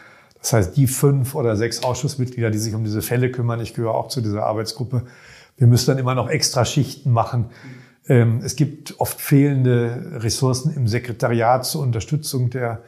Das 0.41 0.51
heißt, 0.51 0.75
die 0.75 0.87
fünf 0.87 1.35
oder 1.35 1.55
sechs 1.55 1.85
Ausschussmitglieder, 1.85 2.51
die 2.51 2.57
sich 2.57 2.73
um 2.73 2.83
diese 2.83 3.01
Fälle 3.01 3.31
kümmern, 3.31 3.61
ich 3.61 3.75
gehöre 3.75 3.95
auch 3.95 4.09
zu 4.09 4.19
dieser 4.19 4.45
Arbeitsgruppe, 4.45 5.03
wir 5.55 5.67
müssen 5.67 5.91
dann 5.91 5.99
immer 5.99 6.15
noch 6.15 6.27
extra 6.27 6.65
Schichten 6.65 7.11
machen. 7.11 7.45
Ähm, 8.09 8.41
es 8.43 8.57
gibt 8.57 8.99
oft 8.99 9.21
fehlende 9.21 10.19
Ressourcen 10.21 10.75
im 10.75 10.85
Sekretariat 10.85 11.65
zur 11.65 11.81
Unterstützung 11.83 12.49
der, 12.49 12.81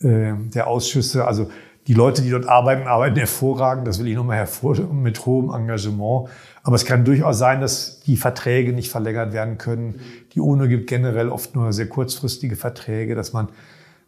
äh, 0.00 0.34
der 0.34 0.66
Ausschüsse. 0.66 1.26
Also 1.26 1.48
die 1.86 1.94
Leute, 1.94 2.22
die 2.22 2.30
dort 2.30 2.48
arbeiten, 2.48 2.86
arbeiten 2.86 3.16
hervorragend. 3.16 3.86
Das 3.86 3.98
will 3.98 4.08
ich 4.08 4.16
nochmal 4.16 4.36
hervorheben 4.38 5.02
mit 5.02 5.24
hohem 5.24 5.54
Engagement. 5.54 6.28
Aber 6.62 6.74
es 6.74 6.84
kann 6.84 7.04
durchaus 7.04 7.38
sein, 7.38 7.60
dass 7.60 8.00
die 8.00 8.16
Verträge 8.16 8.72
nicht 8.72 8.90
verlängert 8.90 9.32
werden 9.32 9.56
können. 9.56 10.00
Die 10.32 10.40
UNO 10.40 10.66
gibt 10.66 10.88
generell 10.88 11.28
oft 11.28 11.54
nur 11.54 11.72
sehr 11.72 11.88
kurzfristige 11.88 12.56
Verträge, 12.56 13.14
dass 13.14 13.32
man 13.32 13.50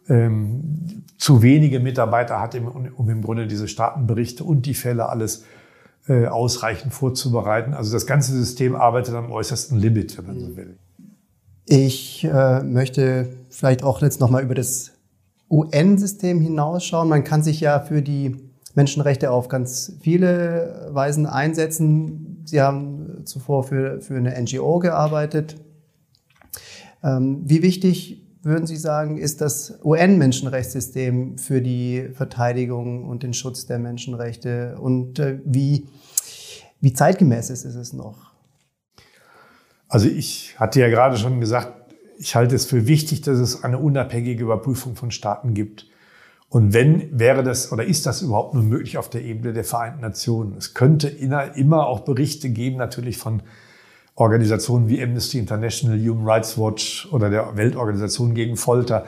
ähm, 0.09 1.03
zu 1.17 1.41
wenige 1.41 1.79
Mitarbeiter 1.79 2.41
hat, 2.41 2.55
um 2.55 3.09
im 3.09 3.21
Grunde 3.21 3.47
diese 3.47 3.67
Staatenberichte 3.67 4.43
und 4.43 4.65
die 4.65 4.73
Fälle 4.73 5.07
alles 5.07 5.45
äh, 6.07 6.25
ausreichend 6.25 6.93
vorzubereiten. 6.93 7.73
Also 7.73 7.93
das 7.93 8.05
ganze 8.05 8.33
System 8.33 8.75
arbeitet 8.75 9.15
am 9.15 9.31
äußersten 9.31 9.77
Limit, 9.77 10.17
wenn 10.17 10.25
man 10.25 10.39
so 10.39 10.57
will. 10.57 10.77
Ich 11.65 12.25
äh, 12.25 12.63
möchte 12.63 13.29
vielleicht 13.49 13.83
auch 13.83 14.01
jetzt 14.01 14.19
nochmal 14.19 14.43
über 14.43 14.55
das 14.55 14.91
UN-System 15.49 16.41
hinausschauen. 16.41 17.09
Man 17.09 17.23
kann 17.23 17.43
sich 17.43 17.59
ja 17.59 17.79
für 17.79 18.01
die 18.01 18.35
Menschenrechte 18.75 19.31
auf 19.31 19.47
ganz 19.47 19.93
viele 20.01 20.89
Weisen 20.91 21.25
einsetzen. 21.25 22.43
Sie 22.45 22.61
haben 22.61 23.25
zuvor 23.25 23.63
für, 23.63 24.01
für 24.01 24.15
eine 24.15 24.39
NGO 24.39 24.79
gearbeitet. 24.79 25.57
Ähm, 27.03 27.41
wie 27.45 27.61
wichtig 27.61 28.25
würden 28.41 28.67
Sie 28.67 28.77
sagen, 28.77 29.17
ist 29.17 29.41
das 29.41 29.79
UN-Menschenrechtssystem 29.83 31.37
für 31.37 31.61
die 31.61 32.09
Verteidigung 32.13 33.05
und 33.05 33.23
den 33.23 33.33
Schutz 33.33 33.65
der 33.65 33.79
Menschenrechte 33.79 34.77
und 34.79 35.19
äh, 35.19 35.39
wie, 35.43 35.87
wie 36.79 36.93
zeitgemäß 36.93 37.49
ist 37.49 37.65
es 37.65 37.93
noch? 37.93 38.29
Also 39.89 40.07
ich 40.07 40.55
hatte 40.59 40.79
ja 40.79 40.87
gerade 40.87 41.17
schon 41.17 41.39
gesagt, 41.39 41.78
ich 42.19 42.35
halte 42.35 42.53
es 42.53 42.65
für 42.65 42.85
wichtig, 42.85 43.21
dass 43.21 43.39
es 43.39 43.63
eine 43.63 43.79
unabhängige 43.79 44.43
Überprüfung 44.43 44.95
von 44.95 45.09
Staaten 45.09 45.53
gibt. 45.53 45.87
Und 46.49 46.73
wenn, 46.73 47.17
wäre 47.17 47.43
das 47.43 47.71
oder 47.71 47.85
ist 47.85 48.05
das 48.05 48.21
überhaupt 48.21 48.55
nur 48.55 48.63
möglich 48.63 48.97
auf 48.97 49.09
der 49.09 49.23
Ebene 49.23 49.53
der 49.53 49.63
Vereinten 49.63 50.01
Nationen? 50.01 50.57
Es 50.57 50.73
könnte 50.73 51.07
immer 51.07 51.87
auch 51.87 52.01
Berichte 52.01 52.49
geben, 52.49 52.77
natürlich 52.77 53.17
von 53.17 53.41
Organisationen 54.15 54.89
wie 54.89 55.01
Amnesty 55.01 55.39
International, 55.39 55.97
Human 55.97 56.27
Rights 56.27 56.57
Watch 56.57 57.07
oder 57.11 57.29
der 57.29 57.55
Weltorganisation 57.55 58.33
gegen 58.33 58.57
Folter. 58.57 59.05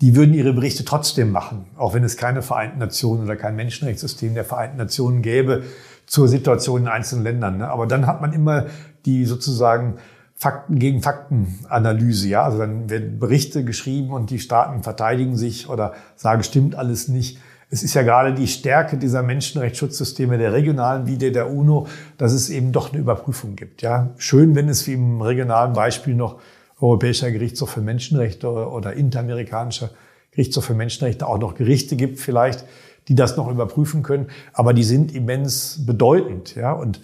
Die 0.00 0.14
würden 0.14 0.32
ihre 0.32 0.52
Berichte 0.52 0.84
trotzdem 0.84 1.32
machen, 1.32 1.66
auch 1.76 1.94
wenn 1.94 2.04
es 2.04 2.16
keine 2.16 2.42
Vereinten 2.42 2.78
Nationen 2.78 3.24
oder 3.24 3.34
kein 3.34 3.56
Menschenrechtssystem 3.56 4.34
der 4.34 4.44
Vereinten 4.44 4.76
Nationen 4.76 5.22
gäbe 5.22 5.64
zur 6.06 6.28
Situation 6.28 6.82
in 6.82 6.88
einzelnen 6.88 7.24
Ländern. 7.24 7.58
Ne? 7.58 7.68
Aber 7.68 7.86
dann 7.86 8.06
hat 8.06 8.20
man 8.20 8.32
immer 8.32 8.66
die 9.04 9.24
sozusagen 9.24 9.94
Fakten 10.42 10.80
gegen 10.80 11.02
Faktenanalyse. 11.02 12.26
Ja? 12.26 12.42
Also 12.42 12.58
dann 12.58 12.90
werden 12.90 13.20
Berichte 13.20 13.64
geschrieben 13.64 14.10
und 14.10 14.30
die 14.30 14.40
Staaten 14.40 14.82
verteidigen 14.82 15.36
sich 15.36 15.68
oder 15.68 15.92
sagen, 16.16 16.42
stimmt 16.42 16.74
alles 16.74 17.06
nicht. 17.06 17.38
Es 17.70 17.84
ist 17.84 17.94
ja 17.94 18.02
gerade 18.02 18.34
die 18.34 18.48
Stärke 18.48 18.96
dieser 18.96 19.22
Menschenrechtsschutzsysteme 19.22 20.38
der 20.38 20.52
regionalen 20.52 21.06
wie 21.06 21.16
der 21.16 21.30
der 21.30 21.48
UNO, 21.48 21.86
dass 22.18 22.32
es 22.32 22.50
eben 22.50 22.72
doch 22.72 22.92
eine 22.92 23.00
Überprüfung 23.00 23.54
gibt. 23.54 23.82
Ja? 23.82 24.14
Schön, 24.16 24.56
wenn 24.56 24.68
es 24.68 24.84
wie 24.88 24.94
im 24.94 25.22
regionalen 25.22 25.74
Beispiel 25.74 26.16
noch 26.16 26.40
Europäischer 26.80 27.30
Gerichtshof 27.30 27.70
für 27.70 27.80
Menschenrechte 27.80 28.48
oder 28.48 28.94
Interamerikanischer 28.94 29.90
Gerichtshof 30.32 30.64
für 30.64 30.74
Menschenrechte 30.74 31.24
auch 31.24 31.38
noch 31.38 31.54
Gerichte 31.54 31.94
gibt 31.94 32.18
vielleicht, 32.18 32.64
die 33.06 33.14
das 33.14 33.36
noch 33.36 33.48
überprüfen 33.48 34.02
können. 34.02 34.26
Aber 34.54 34.74
die 34.74 34.82
sind 34.82 35.14
immens 35.14 35.86
bedeutend. 35.86 36.56
Ja? 36.56 36.72
Und 36.72 37.00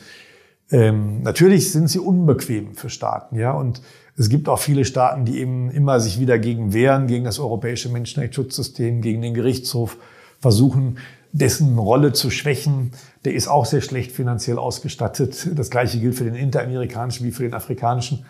ähm, 0.70 1.22
natürlich 1.22 1.72
sind 1.72 1.88
sie 1.88 1.98
unbequem 1.98 2.74
für 2.74 2.90
Staaten, 2.90 3.36
ja, 3.36 3.52
und 3.52 3.80
es 4.16 4.28
gibt 4.28 4.48
auch 4.48 4.58
viele 4.58 4.84
Staaten, 4.84 5.24
die 5.24 5.38
eben 5.38 5.70
immer 5.70 6.00
sich 6.00 6.18
wieder 6.18 6.38
gegen 6.38 6.72
wehren, 6.72 7.06
gegen 7.06 7.24
das 7.24 7.38
europäische 7.38 7.88
Menschenrechtsschutzsystem, 7.88 9.00
gegen 9.00 9.22
den 9.22 9.32
Gerichtshof, 9.32 9.96
versuchen, 10.40 10.98
dessen 11.32 11.78
Rolle 11.78 12.12
zu 12.12 12.30
schwächen. 12.30 12.92
Der 13.24 13.34
ist 13.34 13.48
auch 13.48 13.64
sehr 13.64 13.80
schlecht 13.80 14.12
finanziell 14.12 14.58
ausgestattet. 14.58 15.50
Das 15.54 15.70
gleiche 15.70 16.00
gilt 16.00 16.16
für 16.16 16.24
den 16.24 16.34
interamerikanischen 16.34 17.26
wie 17.26 17.30
für 17.30 17.44
den 17.44 17.54
afrikanischen. 17.54 18.24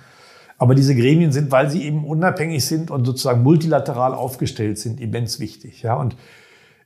Aber 0.59 0.75
diese 0.75 0.95
Gremien 0.95 1.33
sind, 1.33 1.53
weil 1.53 1.71
sie 1.71 1.85
eben 1.85 2.05
unabhängig 2.05 2.67
sind 2.67 2.91
und 2.91 3.05
sozusagen 3.05 3.43
multilateral 3.43 4.13
aufgestellt 4.13 4.79
sind, 4.79 5.01
immens 5.01 5.39
wichtig, 5.39 5.83
ja, 5.83 5.95
und 5.95 6.17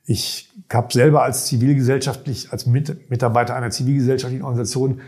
ich 0.04 0.50
habe 0.70 0.92
selber 0.92 1.22
als 1.22 1.46
zivilgesellschaftlich, 1.46 2.52
als 2.52 2.66
Mitarbeiter 2.66 3.54
einer 3.54 3.70
zivilgesellschaftlichen 3.70 4.42
Organisation 4.42 5.00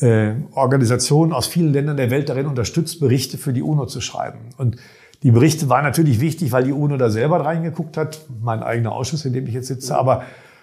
äh, 0.00 0.32
Organisationen 0.52 1.32
aus 1.32 1.46
vielen 1.46 1.72
Ländern 1.72 1.96
der 1.96 2.10
Welt 2.10 2.28
darin 2.28 2.46
unterstützt, 2.46 3.00
Berichte 3.00 3.38
für 3.38 3.52
die 3.52 3.62
UNO 3.62 3.86
zu 3.86 4.00
schreiben. 4.00 4.50
Und 4.56 4.76
die 5.22 5.32
Berichte 5.32 5.68
waren 5.68 5.84
natürlich 5.84 6.20
wichtig, 6.20 6.52
weil 6.52 6.64
die 6.64 6.72
UNO 6.72 6.96
da 6.96 7.10
selber 7.10 7.44
reingeguckt 7.44 7.96
hat, 7.96 8.20
mein 8.40 8.62
eigener 8.62 8.92
Ausschuss, 8.92 9.24
in 9.24 9.32
dem 9.32 9.46
ich 9.46 9.54
jetzt 9.54 9.66
sitze, 9.66 9.96
aber 9.96 10.22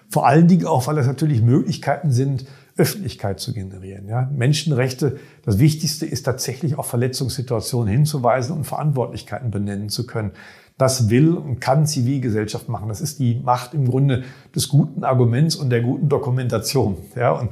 vor 0.09 0.27
allen 0.27 0.47
Dingen 0.47 0.65
auch, 0.65 0.87
weil 0.87 0.97
es 0.97 1.07
natürlich 1.07 1.41
Möglichkeiten 1.41 2.11
sind, 2.11 2.45
Öffentlichkeit 2.77 3.39
zu 3.39 3.53
generieren. 3.53 4.07
Ja? 4.07 4.29
Menschenrechte, 4.33 5.17
das 5.43 5.59
Wichtigste 5.59 6.05
ist 6.05 6.23
tatsächlich 6.23 6.77
auf 6.77 6.87
Verletzungssituationen 6.87 7.91
hinzuweisen 7.91 8.55
und 8.55 8.65
Verantwortlichkeiten 8.65 9.49
benennen 9.49 9.89
zu 9.89 10.05
können. 10.05 10.31
Das 10.77 11.09
will 11.09 11.35
und 11.35 11.61
kann 11.61 11.85
Zivilgesellschaft 11.85 12.67
machen. 12.67 12.89
Das 12.89 12.99
ist 12.99 13.19
die 13.19 13.35
Macht 13.35 13.73
im 13.73 13.87
Grunde 13.87 14.23
des 14.53 14.67
guten 14.67 15.05
Arguments 15.05 15.55
und 15.55 15.69
der 15.69 15.81
guten 15.81 16.09
Dokumentation. 16.09 16.97
Ja? 17.15 17.31
Und 17.31 17.51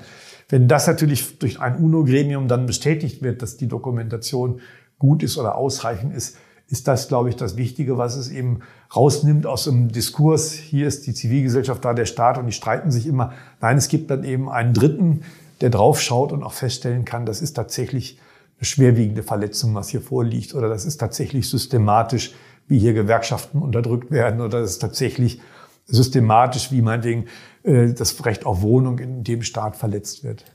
wenn 0.53 0.67
das 0.67 0.85
natürlich 0.85 1.39
durch 1.39 1.59
ein 1.59 1.77
UNO-Gremium 1.77 2.47
dann 2.47 2.67
bestätigt 2.67 3.23
wird, 3.23 3.41
dass 3.41 3.57
die 3.57 3.67
Dokumentation 3.67 4.61
gut 4.99 5.23
ist 5.23 5.39
oder 5.39 5.55
ausreichend 5.55 6.13
ist, 6.13 6.37
ist 6.67 6.87
das, 6.87 7.07
glaube 7.07 7.29
ich, 7.29 7.35
das 7.35 7.57
Wichtige, 7.57 7.97
was 7.97 8.15
es 8.15 8.29
eben 8.29 8.59
rausnimmt 8.95 9.47
aus 9.47 9.63
dem 9.63 9.91
Diskurs. 9.91 10.51
Hier 10.51 10.87
ist 10.87 11.07
die 11.07 11.15
Zivilgesellschaft 11.15 11.83
da, 11.83 11.95
der 11.95 12.05
Staat 12.05 12.37
und 12.37 12.45
die 12.45 12.51
streiten 12.51 12.91
sich 12.91 13.07
immer. 13.07 13.33
Nein, 13.61 13.77
es 13.77 13.87
gibt 13.87 14.11
dann 14.11 14.23
eben 14.23 14.47
einen 14.47 14.75
Dritten, 14.75 15.21
der 15.61 15.71
draufschaut 15.71 16.31
und 16.31 16.43
auch 16.43 16.53
feststellen 16.53 17.03
kann, 17.03 17.25
das 17.25 17.41
ist 17.41 17.53
tatsächlich 17.53 18.19
eine 18.59 18.65
schwerwiegende 18.65 19.23
Verletzung, 19.23 19.73
was 19.73 19.89
hier 19.89 20.01
vorliegt, 20.01 20.53
oder 20.53 20.69
das 20.69 20.85
ist 20.85 20.97
tatsächlich 20.97 21.49
systematisch, 21.49 22.35
wie 22.67 22.77
hier 22.77 22.93
Gewerkschaften 22.93 23.59
unterdrückt 23.59 24.11
werden, 24.11 24.39
oder 24.39 24.61
das 24.61 24.69
ist 24.69 24.79
tatsächlich 24.83 25.41
systematisch, 25.85 26.71
wie 26.71 26.81
meinetwegen 26.81 27.25
äh, 27.63 27.93
das 27.93 28.25
Recht 28.25 28.45
auf 28.45 28.61
Wohnung 28.61 28.99
in 28.99 29.23
dem 29.23 29.41
Staat 29.41 29.75
verletzt 29.75 30.23
wird. 30.23 30.45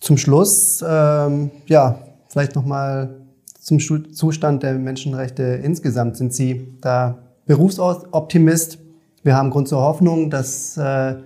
Zum 0.00 0.16
Schluss, 0.16 0.84
ähm, 0.86 1.50
ja, 1.66 1.98
vielleicht 2.28 2.54
nochmal 2.54 3.20
zum 3.60 3.78
Zustand 3.80 4.62
der 4.62 4.74
Menschenrechte 4.74 5.42
insgesamt? 5.42 6.16
Sind 6.16 6.34
Sie 6.34 6.76
da 6.80 7.18
Berufsoptimist? 7.46 8.78
Wir 9.22 9.36
haben 9.36 9.50
Grund 9.50 9.68
zur 9.68 9.80
Hoffnung, 9.80 10.28
dass, 10.28 10.76
äh, 10.76 11.16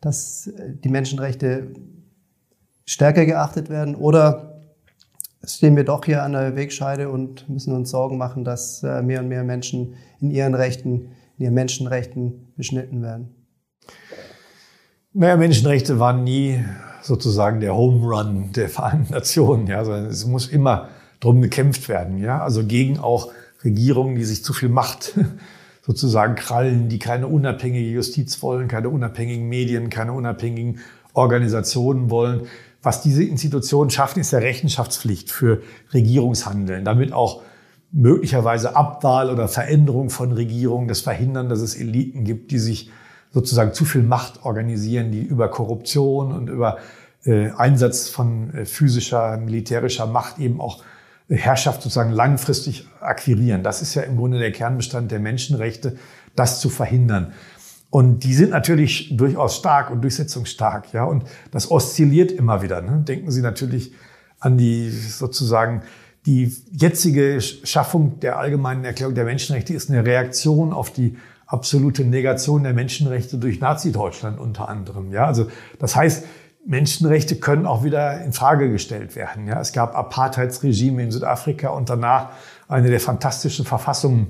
dass 0.00 0.50
die 0.56 0.88
Menschenrechte 0.88 1.74
stärker 2.86 3.26
geachtet 3.26 3.68
werden 3.68 3.94
oder 3.94 4.60
stehen 5.44 5.76
wir 5.76 5.84
doch 5.84 6.04
hier 6.04 6.22
an 6.22 6.32
der 6.32 6.56
Wegscheide 6.56 7.10
und 7.10 7.48
müssen 7.48 7.74
uns 7.74 7.90
Sorgen 7.90 8.16
machen, 8.16 8.44
dass 8.44 8.82
äh, 8.82 9.02
mehr 9.02 9.20
und 9.20 9.28
mehr 9.28 9.44
Menschen 9.44 9.94
in 10.20 10.30
ihren 10.30 10.54
Rechten, 10.54 11.10
in 11.38 11.44
ihren 11.44 11.54
Menschenrechten 11.54 12.52
beschnitten 12.56 13.02
werden? 13.02 13.34
Naja, 15.12 15.36
Menschenrechte 15.36 15.98
waren 15.98 16.24
nie 16.24 16.64
sozusagen 17.02 17.60
der 17.60 17.74
Home 17.74 18.06
Run 18.06 18.52
der 18.52 18.68
Vereinten 18.70 19.12
Nationen, 19.12 19.66
ja, 19.66 19.84
sondern 19.84 20.06
es 20.06 20.26
muss 20.26 20.48
immer 20.48 20.88
drum 21.20 21.40
gekämpft 21.40 21.88
werden, 21.88 22.18
ja, 22.18 22.42
also 22.42 22.64
gegen 22.66 22.98
auch 22.98 23.30
Regierungen, 23.64 24.16
die 24.16 24.24
sich 24.24 24.42
zu 24.42 24.52
viel 24.52 24.68
Macht 24.68 25.18
sozusagen 25.82 26.34
krallen, 26.34 26.88
die 26.88 26.98
keine 26.98 27.26
unabhängige 27.26 27.90
Justiz 27.90 28.42
wollen, 28.42 28.68
keine 28.68 28.88
unabhängigen 28.88 29.48
Medien, 29.48 29.90
keine 29.90 30.12
unabhängigen 30.12 30.80
Organisationen 31.12 32.10
wollen. 32.10 32.46
Was 32.82 33.02
diese 33.02 33.22
Institutionen 33.22 33.90
schaffen, 33.90 34.20
ist 34.20 34.32
der 34.32 34.42
Rechenschaftspflicht 34.42 35.30
für 35.30 35.62
Regierungshandeln, 35.92 36.84
damit 36.84 37.12
auch 37.12 37.42
möglicherweise 37.92 38.74
Abwahl 38.74 39.30
oder 39.30 39.48
Veränderung 39.48 40.10
von 40.10 40.32
Regierungen, 40.32 40.88
das 40.88 41.00
Verhindern, 41.00 41.48
dass 41.48 41.60
es 41.60 41.74
Eliten 41.74 42.24
gibt, 42.24 42.50
die 42.50 42.58
sich 42.58 42.90
sozusagen 43.30 43.72
zu 43.74 43.84
viel 43.84 44.02
Macht 44.02 44.44
organisieren, 44.44 45.12
die 45.12 45.22
über 45.22 45.48
Korruption 45.48 46.32
und 46.32 46.48
über 46.48 46.78
äh, 47.24 47.50
Einsatz 47.50 48.08
von 48.08 48.52
äh, 48.54 48.64
physischer, 48.64 49.36
militärischer 49.36 50.06
Macht 50.06 50.38
eben 50.38 50.60
auch 50.60 50.82
Herrschaft 51.28 51.82
sozusagen 51.82 52.10
langfristig 52.10 52.86
akquirieren. 53.00 53.62
Das 53.62 53.80
ist 53.80 53.94
ja 53.94 54.02
im 54.02 54.16
Grunde 54.16 54.38
der 54.38 54.52
Kernbestand 54.52 55.10
der 55.10 55.20
Menschenrechte, 55.20 55.96
das 56.34 56.60
zu 56.60 56.68
verhindern. 56.68 57.32
Und 57.90 58.24
die 58.24 58.34
sind 58.34 58.50
natürlich 58.50 59.16
durchaus 59.16 59.56
stark 59.56 59.90
und 59.90 60.02
durchsetzungsstark, 60.02 60.92
ja. 60.92 61.04
Und 61.04 61.24
das 61.50 61.70
oszilliert 61.70 62.32
immer 62.32 62.62
wieder. 62.62 62.80
Ne? 62.80 63.04
Denken 63.06 63.30
Sie 63.30 63.42
natürlich 63.42 63.92
an 64.40 64.56
die 64.56 64.90
sozusagen 64.90 65.82
die 66.26 66.54
jetzige 66.70 67.40
Schaffung 67.40 68.20
der 68.20 68.38
allgemeinen 68.38 68.84
Erklärung 68.84 69.14
der 69.14 69.24
Menschenrechte 69.24 69.74
ist 69.74 69.90
eine 69.90 70.04
Reaktion 70.04 70.72
auf 70.72 70.92
die 70.92 71.16
absolute 71.46 72.04
Negation 72.04 72.62
der 72.62 72.72
Menschenrechte 72.72 73.38
durch 73.38 73.60
Nazi-Deutschland 73.60 74.38
unter 74.38 74.68
anderem. 74.68 75.12
Ja, 75.12 75.26
also 75.26 75.48
das 75.78 75.96
heißt, 75.96 76.24
Menschenrechte 76.64 77.36
können 77.36 77.66
auch 77.66 77.82
wieder 77.82 78.22
in 78.24 78.32
Frage 78.32 78.70
gestellt 78.70 79.16
werden. 79.16 79.48
Ja, 79.48 79.60
es 79.60 79.72
gab 79.72 79.96
Apartheidsregime 79.96 81.02
in 81.02 81.10
Südafrika 81.10 81.70
und 81.70 81.90
danach 81.90 82.30
eine 82.68 82.88
der 82.88 83.00
fantastischen 83.00 83.64
Verfassungen 83.64 84.28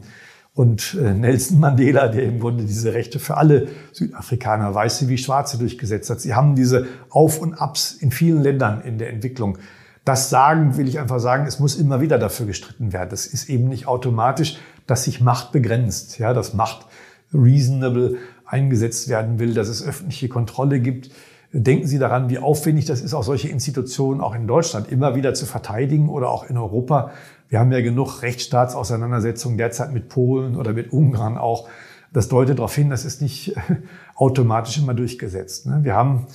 und 0.55 0.97
äh, 1.01 1.15
Nelson 1.15 1.61
Mandela, 1.61 2.09
der 2.09 2.25
im 2.25 2.41
Grunde 2.41 2.65
diese 2.65 2.93
Rechte 2.93 3.19
für 3.19 3.37
alle 3.37 3.69
Südafrikaner, 3.93 4.75
Weiße 4.75 5.09
wie 5.09 5.19
Schwarze, 5.19 5.59
durchgesetzt 5.59 6.11
hat. 6.11 6.21
Sie 6.21 6.35
haben 6.35 6.55
diese 6.55 6.87
Auf 7.11 7.39
und 7.39 7.55
Abs 7.55 7.93
in 7.93 8.11
vielen 8.11 8.43
Ländern 8.43 8.83
in 8.83 8.99
der 8.99 9.11
Entwicklung. 9.11 9.59
Das 10.05 10.31
sagen, 10.31 10.77
will 10.77 10.89
ich 10.89 10.99
einfach 10.99 11.21
sagen, 11.21 11.47
es 11.47 11.61
muss 11.61 11.77
immer 11.77 12.01
wieder 12.01 12.19
dafür 12.19 12.47
gestritten 12.47 12.93
werden. 12.93 13.11
Das 13.11 13.27
ist 13.27 13.49
eben 13.49 13.69
nicht 13.69 13.87
automatisch, 13.87 14.59
dass 14.87 15.05
sich 15.05 15.21
Macht 15.21 15.53
begrenzt, 15.53 16.19
ja, 16.19 16.35
dass 16.35 16.55
Macht 16.55 16.87
reasonable 17.33 18.17
eingesetzt 18.45 19.09
werden 19.09 19.39
will, 19.39 19.55
dass 19.55 19.69
es 19.69 19.87
öffentliche 19.87 20.29
Kontrolle 20.29 20.81
gibt. 20.81 21.11
Denken 21.53 21.87
Sie 21.87 21.99
daran, 21.99 22.31
wie 22.31 22.39
aufwendig 22.39 22.87
das 22.87 23.01
ist, 23.01 23.15
auch 23.15 23.23
solche 23.23 23.49
Institutionen 23.49 24.21
auch 24.21 24.35
in 24.35 24.47
Deutschland 24.47 24.91
immer 24.91 25.15
wieder 25.15 25.35
zu 25.35 25.47
verteidigen 25.47 26.09
oder 26.09 26.31
auch 26.31 26.49
in 26.49 26.57
Europa. 26.57 27.13
Wir 27.49 27.61
haben 27.61 27.71
ja 27.71 27.81
genug 27.81 28.23
Rechtsstaatsauseinandersetzungen 28.23 29.59
derzeit 29.59 29.93
mit 29.93 30.09
Polen 30.09 30.57
oder 30.57 30.73
mit 30.73 30.93
Ungarn 30.93 31.39
auch. 31.39 31.69
Das 32.13 32.29
deutet 32.29 32.59
darauf 32.59 32.75
hin, 32.75 32.91
das 32.91 33.05
ist 33.05 33.23
nicht 33.23 33.55
automatisch 34.15 34.79
immer 34.79 34.95
durchgesetzt. 34.95 35.67
Ne? 35.67 35.81
Wir 35.83 35.95
haben 35.95 36.27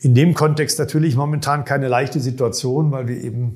in 0.00 0.14
dem 0.14 0.34
Kontext 0.34 0.78
natürlich 0.78 1.14
momentan 1.14 1.64
keine 1.64 1.88
leichte 1.88 2.20
Situation, 2.20 2.90
weil 2.90 3.06
wir 3.06 3.22
eben, 3.22 3.54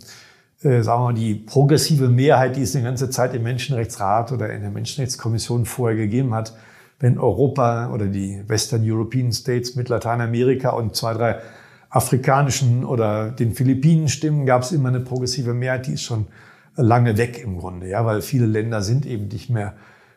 äh, 0.62 0.82
sagen 0.82 1.02
wir 1.02 1.12
mal, 1.12 1.14
die 1.14 1.34
progressive 1.34 2.08
Mehrheit, 2.08 2.56
die 2.56 2.62
es 2.62 2.72
die 2.72 2.82
ganze 2.82 3.10
Zeit 3.10 3.34
im 3.34 3.42
Menschenrechtsrat 3.42 4.30
oder 4.30 4.52
in 4.52 4.60
der 4.60 4.70
Menschenrechtskommission 4.70 5.64
vorher 5.64 5.96
gegeben 5.96 6.34
hat, 6.34 6.54
wenn 7.00 7.18
Europa 7.18 7.90
oder 7.92 8.06
die 8.06 8.42
Western 8.46 8.82
European 8.84 9.32
States 9.32 9.74
mit 9.74 9.88
Lateinamerika 9.88 10.70
und 10.70 10.94
zwei, 10.94 11.14
drei 11.14 11.40
afrikanischen 11.88 12.84
oder 12.84 13.30
den 13.30 13.52
Philippinen 13.52 14.08
stimmen, 14.08 14.46
gab 14.46 14.62
es 14.62 14.72
immer 14.72 14.88
eine 14.88 15.00
progressive 15.00 15.54
Mehrheit, 15.54 15.86
die 15.86 15.94
ist 15.94 16.02
schon 16.02 16.26
lange 16.76 17.16
weg 17.16 17.40
im 17.42 17.58
Grunde, 17.58 17.88
ja, 17.88 18.04
weil 18.04 18.20
viele 18.20 18.46
Länder 18.46 18.82
sind 18.82 19.06
eben 19.06 19.28
nicht 19.28 19.48
mehr 19.48 19.74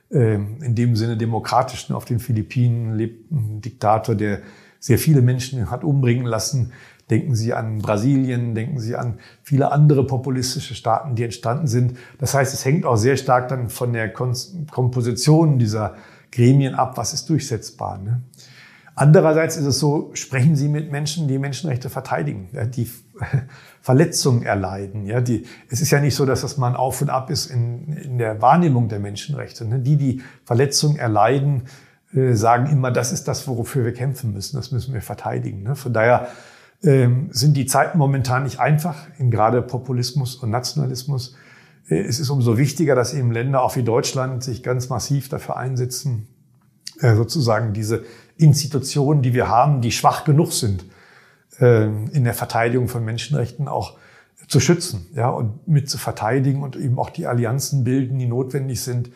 äh, 0.09 0.35
in 0.35 0.75
dem 0.75 0.95
Sinne 0.95 1.17
demokratisch. 1.17 1.89
Auf 1.91 2.05
den 2.05 2.19
Philippinen 2.19 2.95
lebt 2.95 3.31
ein 3.31 3.61
Diktator, 3.61 4.15
der 4.15 4.39
sehr 4.79 4.99
viele 4.99 5.21
Menschen 5.21 5.69
hat 5.69 5.83
umbringen 5.83 6.25
lassen. 6.25 6.71
Denken 7.09 7.35
Sie 7.35 7.53
an 7.53 7.79
Brasilien, 7.79 8.53
denken 8.53 8.79
Sie 8.79 8.95
an 8.95 9.19
viele 9.41 9.71
andere 9.71 10.05
populistische 10.05 10.75
Staaten, 10.75 11.15
die 11.15 11.23
entstanden 11.23 11.67
sind. 11.67 11.97
Das 12.19 12.33
heißt, 12.33 12.53
es 12.53 12.65
hängt 12.65 12.85
auch 12.85 12.97
sehr 12.97 13.15
stark 13.15 13.47
dann 13.47 13.69
von 13.69 13.93
der 13.93 14.11
Komposition 14.11 15.57
dieser 15.57 15.95
Gremien 16.31 16.75
ab, 16.75 16.97
was 16.97 17.13
ist 17.13 17.29
durchsetzbar. 17.29 17.97
Ne? 17.99 18.21
Andererseits 18.99 19.57
ist 19.57 19.65
es 19.65 19.77
so, 19.77 20.09
sprechen 20.13 20.55
Sie 20.55 20.67
mit 20.67 20.91
Menschen, 20.91 21.27
die 21.27 21.37
Menschenrechte 21.37 21.87
verteidigen, 21.87 22.49
die 22.75 22.89
Verletzungen 23.81 24.41
erleiden. 24.41 25.05
Ja, 25.05 25.21
die, 25.21 25.45
es 25.69 25.81
ist 25.81 25.91
ja 25.91 26.01
nicht 26.01 26.15
so, 26.15 26.25
dass 26.25 26.41
das 26.41 26.57
mal 26.57 26.75
Auf 26.75 27.01
und 27.03 27.11
Ab 27.11 27.29
ist 27.29 27.45
in, 27.45 27.93
in 27.93 28.17
der 28.17 28.41
Wahrnehmung 28.41 28.89
der 28.89 28.99
Menschenrechte. 28.99 29.65
Ne? 29.65 29.79
Die, 29.79 29.97
die 29.97 30.23
Verletzungen 30.45 30.97
erleiden, 30.97 31.65
sagen 32.13 32.67
immer, 32.67 32.89
das 32.89 33.11
ist 33.11 33.27
das, 33.27 33.47
wofür 33.47 33.83
wir 33.83 33.93
kämpfen 33.93 34.33
müssen. 34.33 34.55
Das 34.55 34.71
müssen 34.71 34.93
wir 34.93 35.01
verteidigen. 35.01 35.63
Ne? 35.63 35.75
Von 35.75 35.93
daher 35.93 36.29
ähm, 36.81 37.29
sind 37.31 37.55
die 37.57 37.65
Zeiten 37.65 37.97
momentan 37.97 38.43
nicht 38.43 38.59
einfach, 38.59 38.95
in 39.17 39.29
gerade 39.29 39.61
Populismus 39.61 40.35
und 40.35 40.49
Nationalismus 40.49 41.35
es 41.89 42.19
ist 42.19 42.29
umso 42.29 42.57
wichtiger, 42.57 42.95
dass 42.95 43.13
eben 43.13 43.31
Länder 43.31 43.61
auch 43.61 43.75
wie 43.75 43.83
Deutschland 43.83 44.43
sich 44.43 44.61
ganz 44.61 44.89
massiv 44.89 45.29
dafür 45.29 45.57
einsetzen, 45.57 46.27
äh, 46.99 47.15
sozusagen 47.15 47.73
diese 47.73 48.03
Institutionen, 48.37 49.21
die 49.21 49.33
wir 49.33 49.47
haben, 49.47 49.81
die 49.81 49.91
schwach 49.91 50.25
genug 50.25 50.51
sind, 50.51 50.85
äh, 51.59 51.85
in 51.85 52.23
der 52.23 52.33
Verteidigung 52.33 52.87
von 52.87 53.05
Menschenrechten 53.05 53.67
auch 53.67 53.97
zu 54.47 54.59
schützen, 54.59 55.07
ja, 55.13 55.29
und 55.29 55.67
mit 55.67 55.89
zu 55.89 55.97
verteidigen 55.97 56.61
und 56.61 56.75
eben 56.75 56.99
auch 56.99 57.09
die 57.09 57.25
Allianzen 57.25 57.83
bilden, 57.83 58.19
die 58.19 58.27
notwendig 58.27 58.81
sind, 58.81 59.09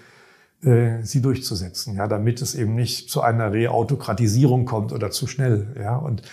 äh, 0.64 1.04
sie 1.04 1.22
durchzusetzen, 1.22 1.96
ja, 1.96 2.08
damit 2.08 2.42
es 2.42 2.56
eben 2.56 2.76
nicht 2.76 3.10
zu 3.10 3.22
einer 3.22 3.52
Reautokratisierung 3.52 4.66
kommt 4.66 4.94
oder 4.94 5.12
zu 5.12 5.28
schnell, 5.28 5.76
ja, 5.80 5.96
und 5.96 6.24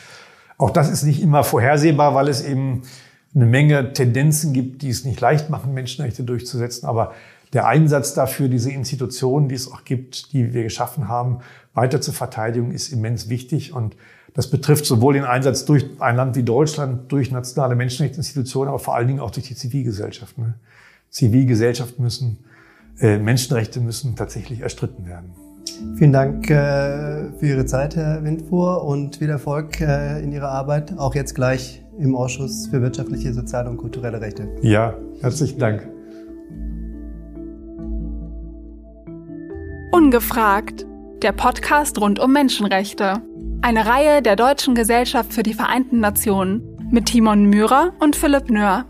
auch 0.59 0.71
das 0.71 0.91
ist 0.91 1.05
nicht 1.05 1.23
immer 1.23 1.45
vorhersehbar, 1.45 2.15
weil 2.15 2.29
es 2.29 2.45
eben 2.45 2.83
eine 3.35 3.47
Menge 3.47 3.93
Tendenzen 3.93 4.53
gibt, 4.53 4.83
die 4.83 4.91
es 4.91 5.05
nicht 5.05 5.21
leicht 5.21 5.51
machen, 5.51 5.73
Menschenrechte 5.73 6.25
durchzusetzen. 6.25 6.87
Aber 6.87 7.15
der 7.53 7.67
Einsatz 7.67 8.13
dafür, 8.15 8.49
diese 8.49 8.71
Institutionen, 8.71 9.49
die 9.49 9.55
es 9.55 9.71
auch 9.71 9.85
gibt, 9.85 10.33
die 10.33 10.53
wir 10.53 10.65
geschaffen 10.65 11.09
haben, 11.09 11.39
weiter 11.75 12.01
zur 12.01 12.15
Verteidigung, 12.15 12.73
ist 12.73 12.93
immens 12.93 13.29
wichtig. 13.29 13.73
Und 13.73 13.97
das 14.35 14.51
betrifft 14.51 14.85
sowohl 14.85 15.15
den 15.15 15.25
Einsatz 15.25 15.65
durch 15.65 15.87
ein 16.01 16.17
Land 16.17 16.37
wie 16.37 16.43
Deutschland, 16.43 17.11
durch 17.13 17.31
nationale 17.31 17.77
Menschenrechtsinstitutionen, 17.77 18.69
aber 18.69 18.79
vor 18.79 18.97
allen 18.97 19.07
Dingen 19.07 19.21
auch 19.21 19.31
durch 19.31 19.47
die 19.47 19.55
Zivilgesellschaft. 19.55 20.37
Ne? 20.39 20.55
Zivilgesellschaft 21.11 21.99
müssen, 21.99 22.39
Menschenrechte 23.01 23.81
müssen 23.81 24.17
tatsächlich 24.17 24.61
erstritten 24.61 25.07
werden. 25.07 25.31
Vielen 25.97 26.13
Dank 26.13 26.51
äh, 26.51 27.31
für 27.39 27.47
Ihre 27.47 27.67
Zeit, 27.67 27.95
Herr 27.97 28.25
Windfuhr, 28.25 28.85
und 28.85 29.17
viel 29.17 29.31
Erfolg 29.31 29.81
äh, 29.81 30.21
in 30.23 30.33
Ihrer 30.33 30.49
Arbeit, 30.49 30.99
auch 30.99 31.15
jetzt 31.15 31.35
gleich 31.35 31.83
im 31.99 32.15
Ausschuss 32.15 32.69
für 32.69 32.83
wirtschaftliche, 32.83 33.33
soziale 33.33 33.71
und 33.71 33.77
kulturelle 33.77 34.21
Rechte. 34.21 34.49
Ja, 34.63 34.95
herzlichen 35.21 35.59
Dank. 35.59 35.89
Ungefragt, 39.93 40.87
der 41.23 41.33
Podcast 41.33 42.01
rund 42.01 42.19
um 42.19 42.33
Menschenrechte. 42.33 43.23
Eine 43.63 43.87
Reihe 43.87 44.23
der 44.23 44.37
Deutschen 44.37 44.75
Gesellschaft 44.75 45.33
für 45.33 45.43
die 45.43 45.55
Vereinten 45.55 46.01
Nationen 46.01 46.63
mit 46.91 47.07
Timon 47.07 47.47
Myhrer 47.47 47.93
und 47.99 48.17
Philipp 48.17 48.51
Nöhr. 48.51 48.85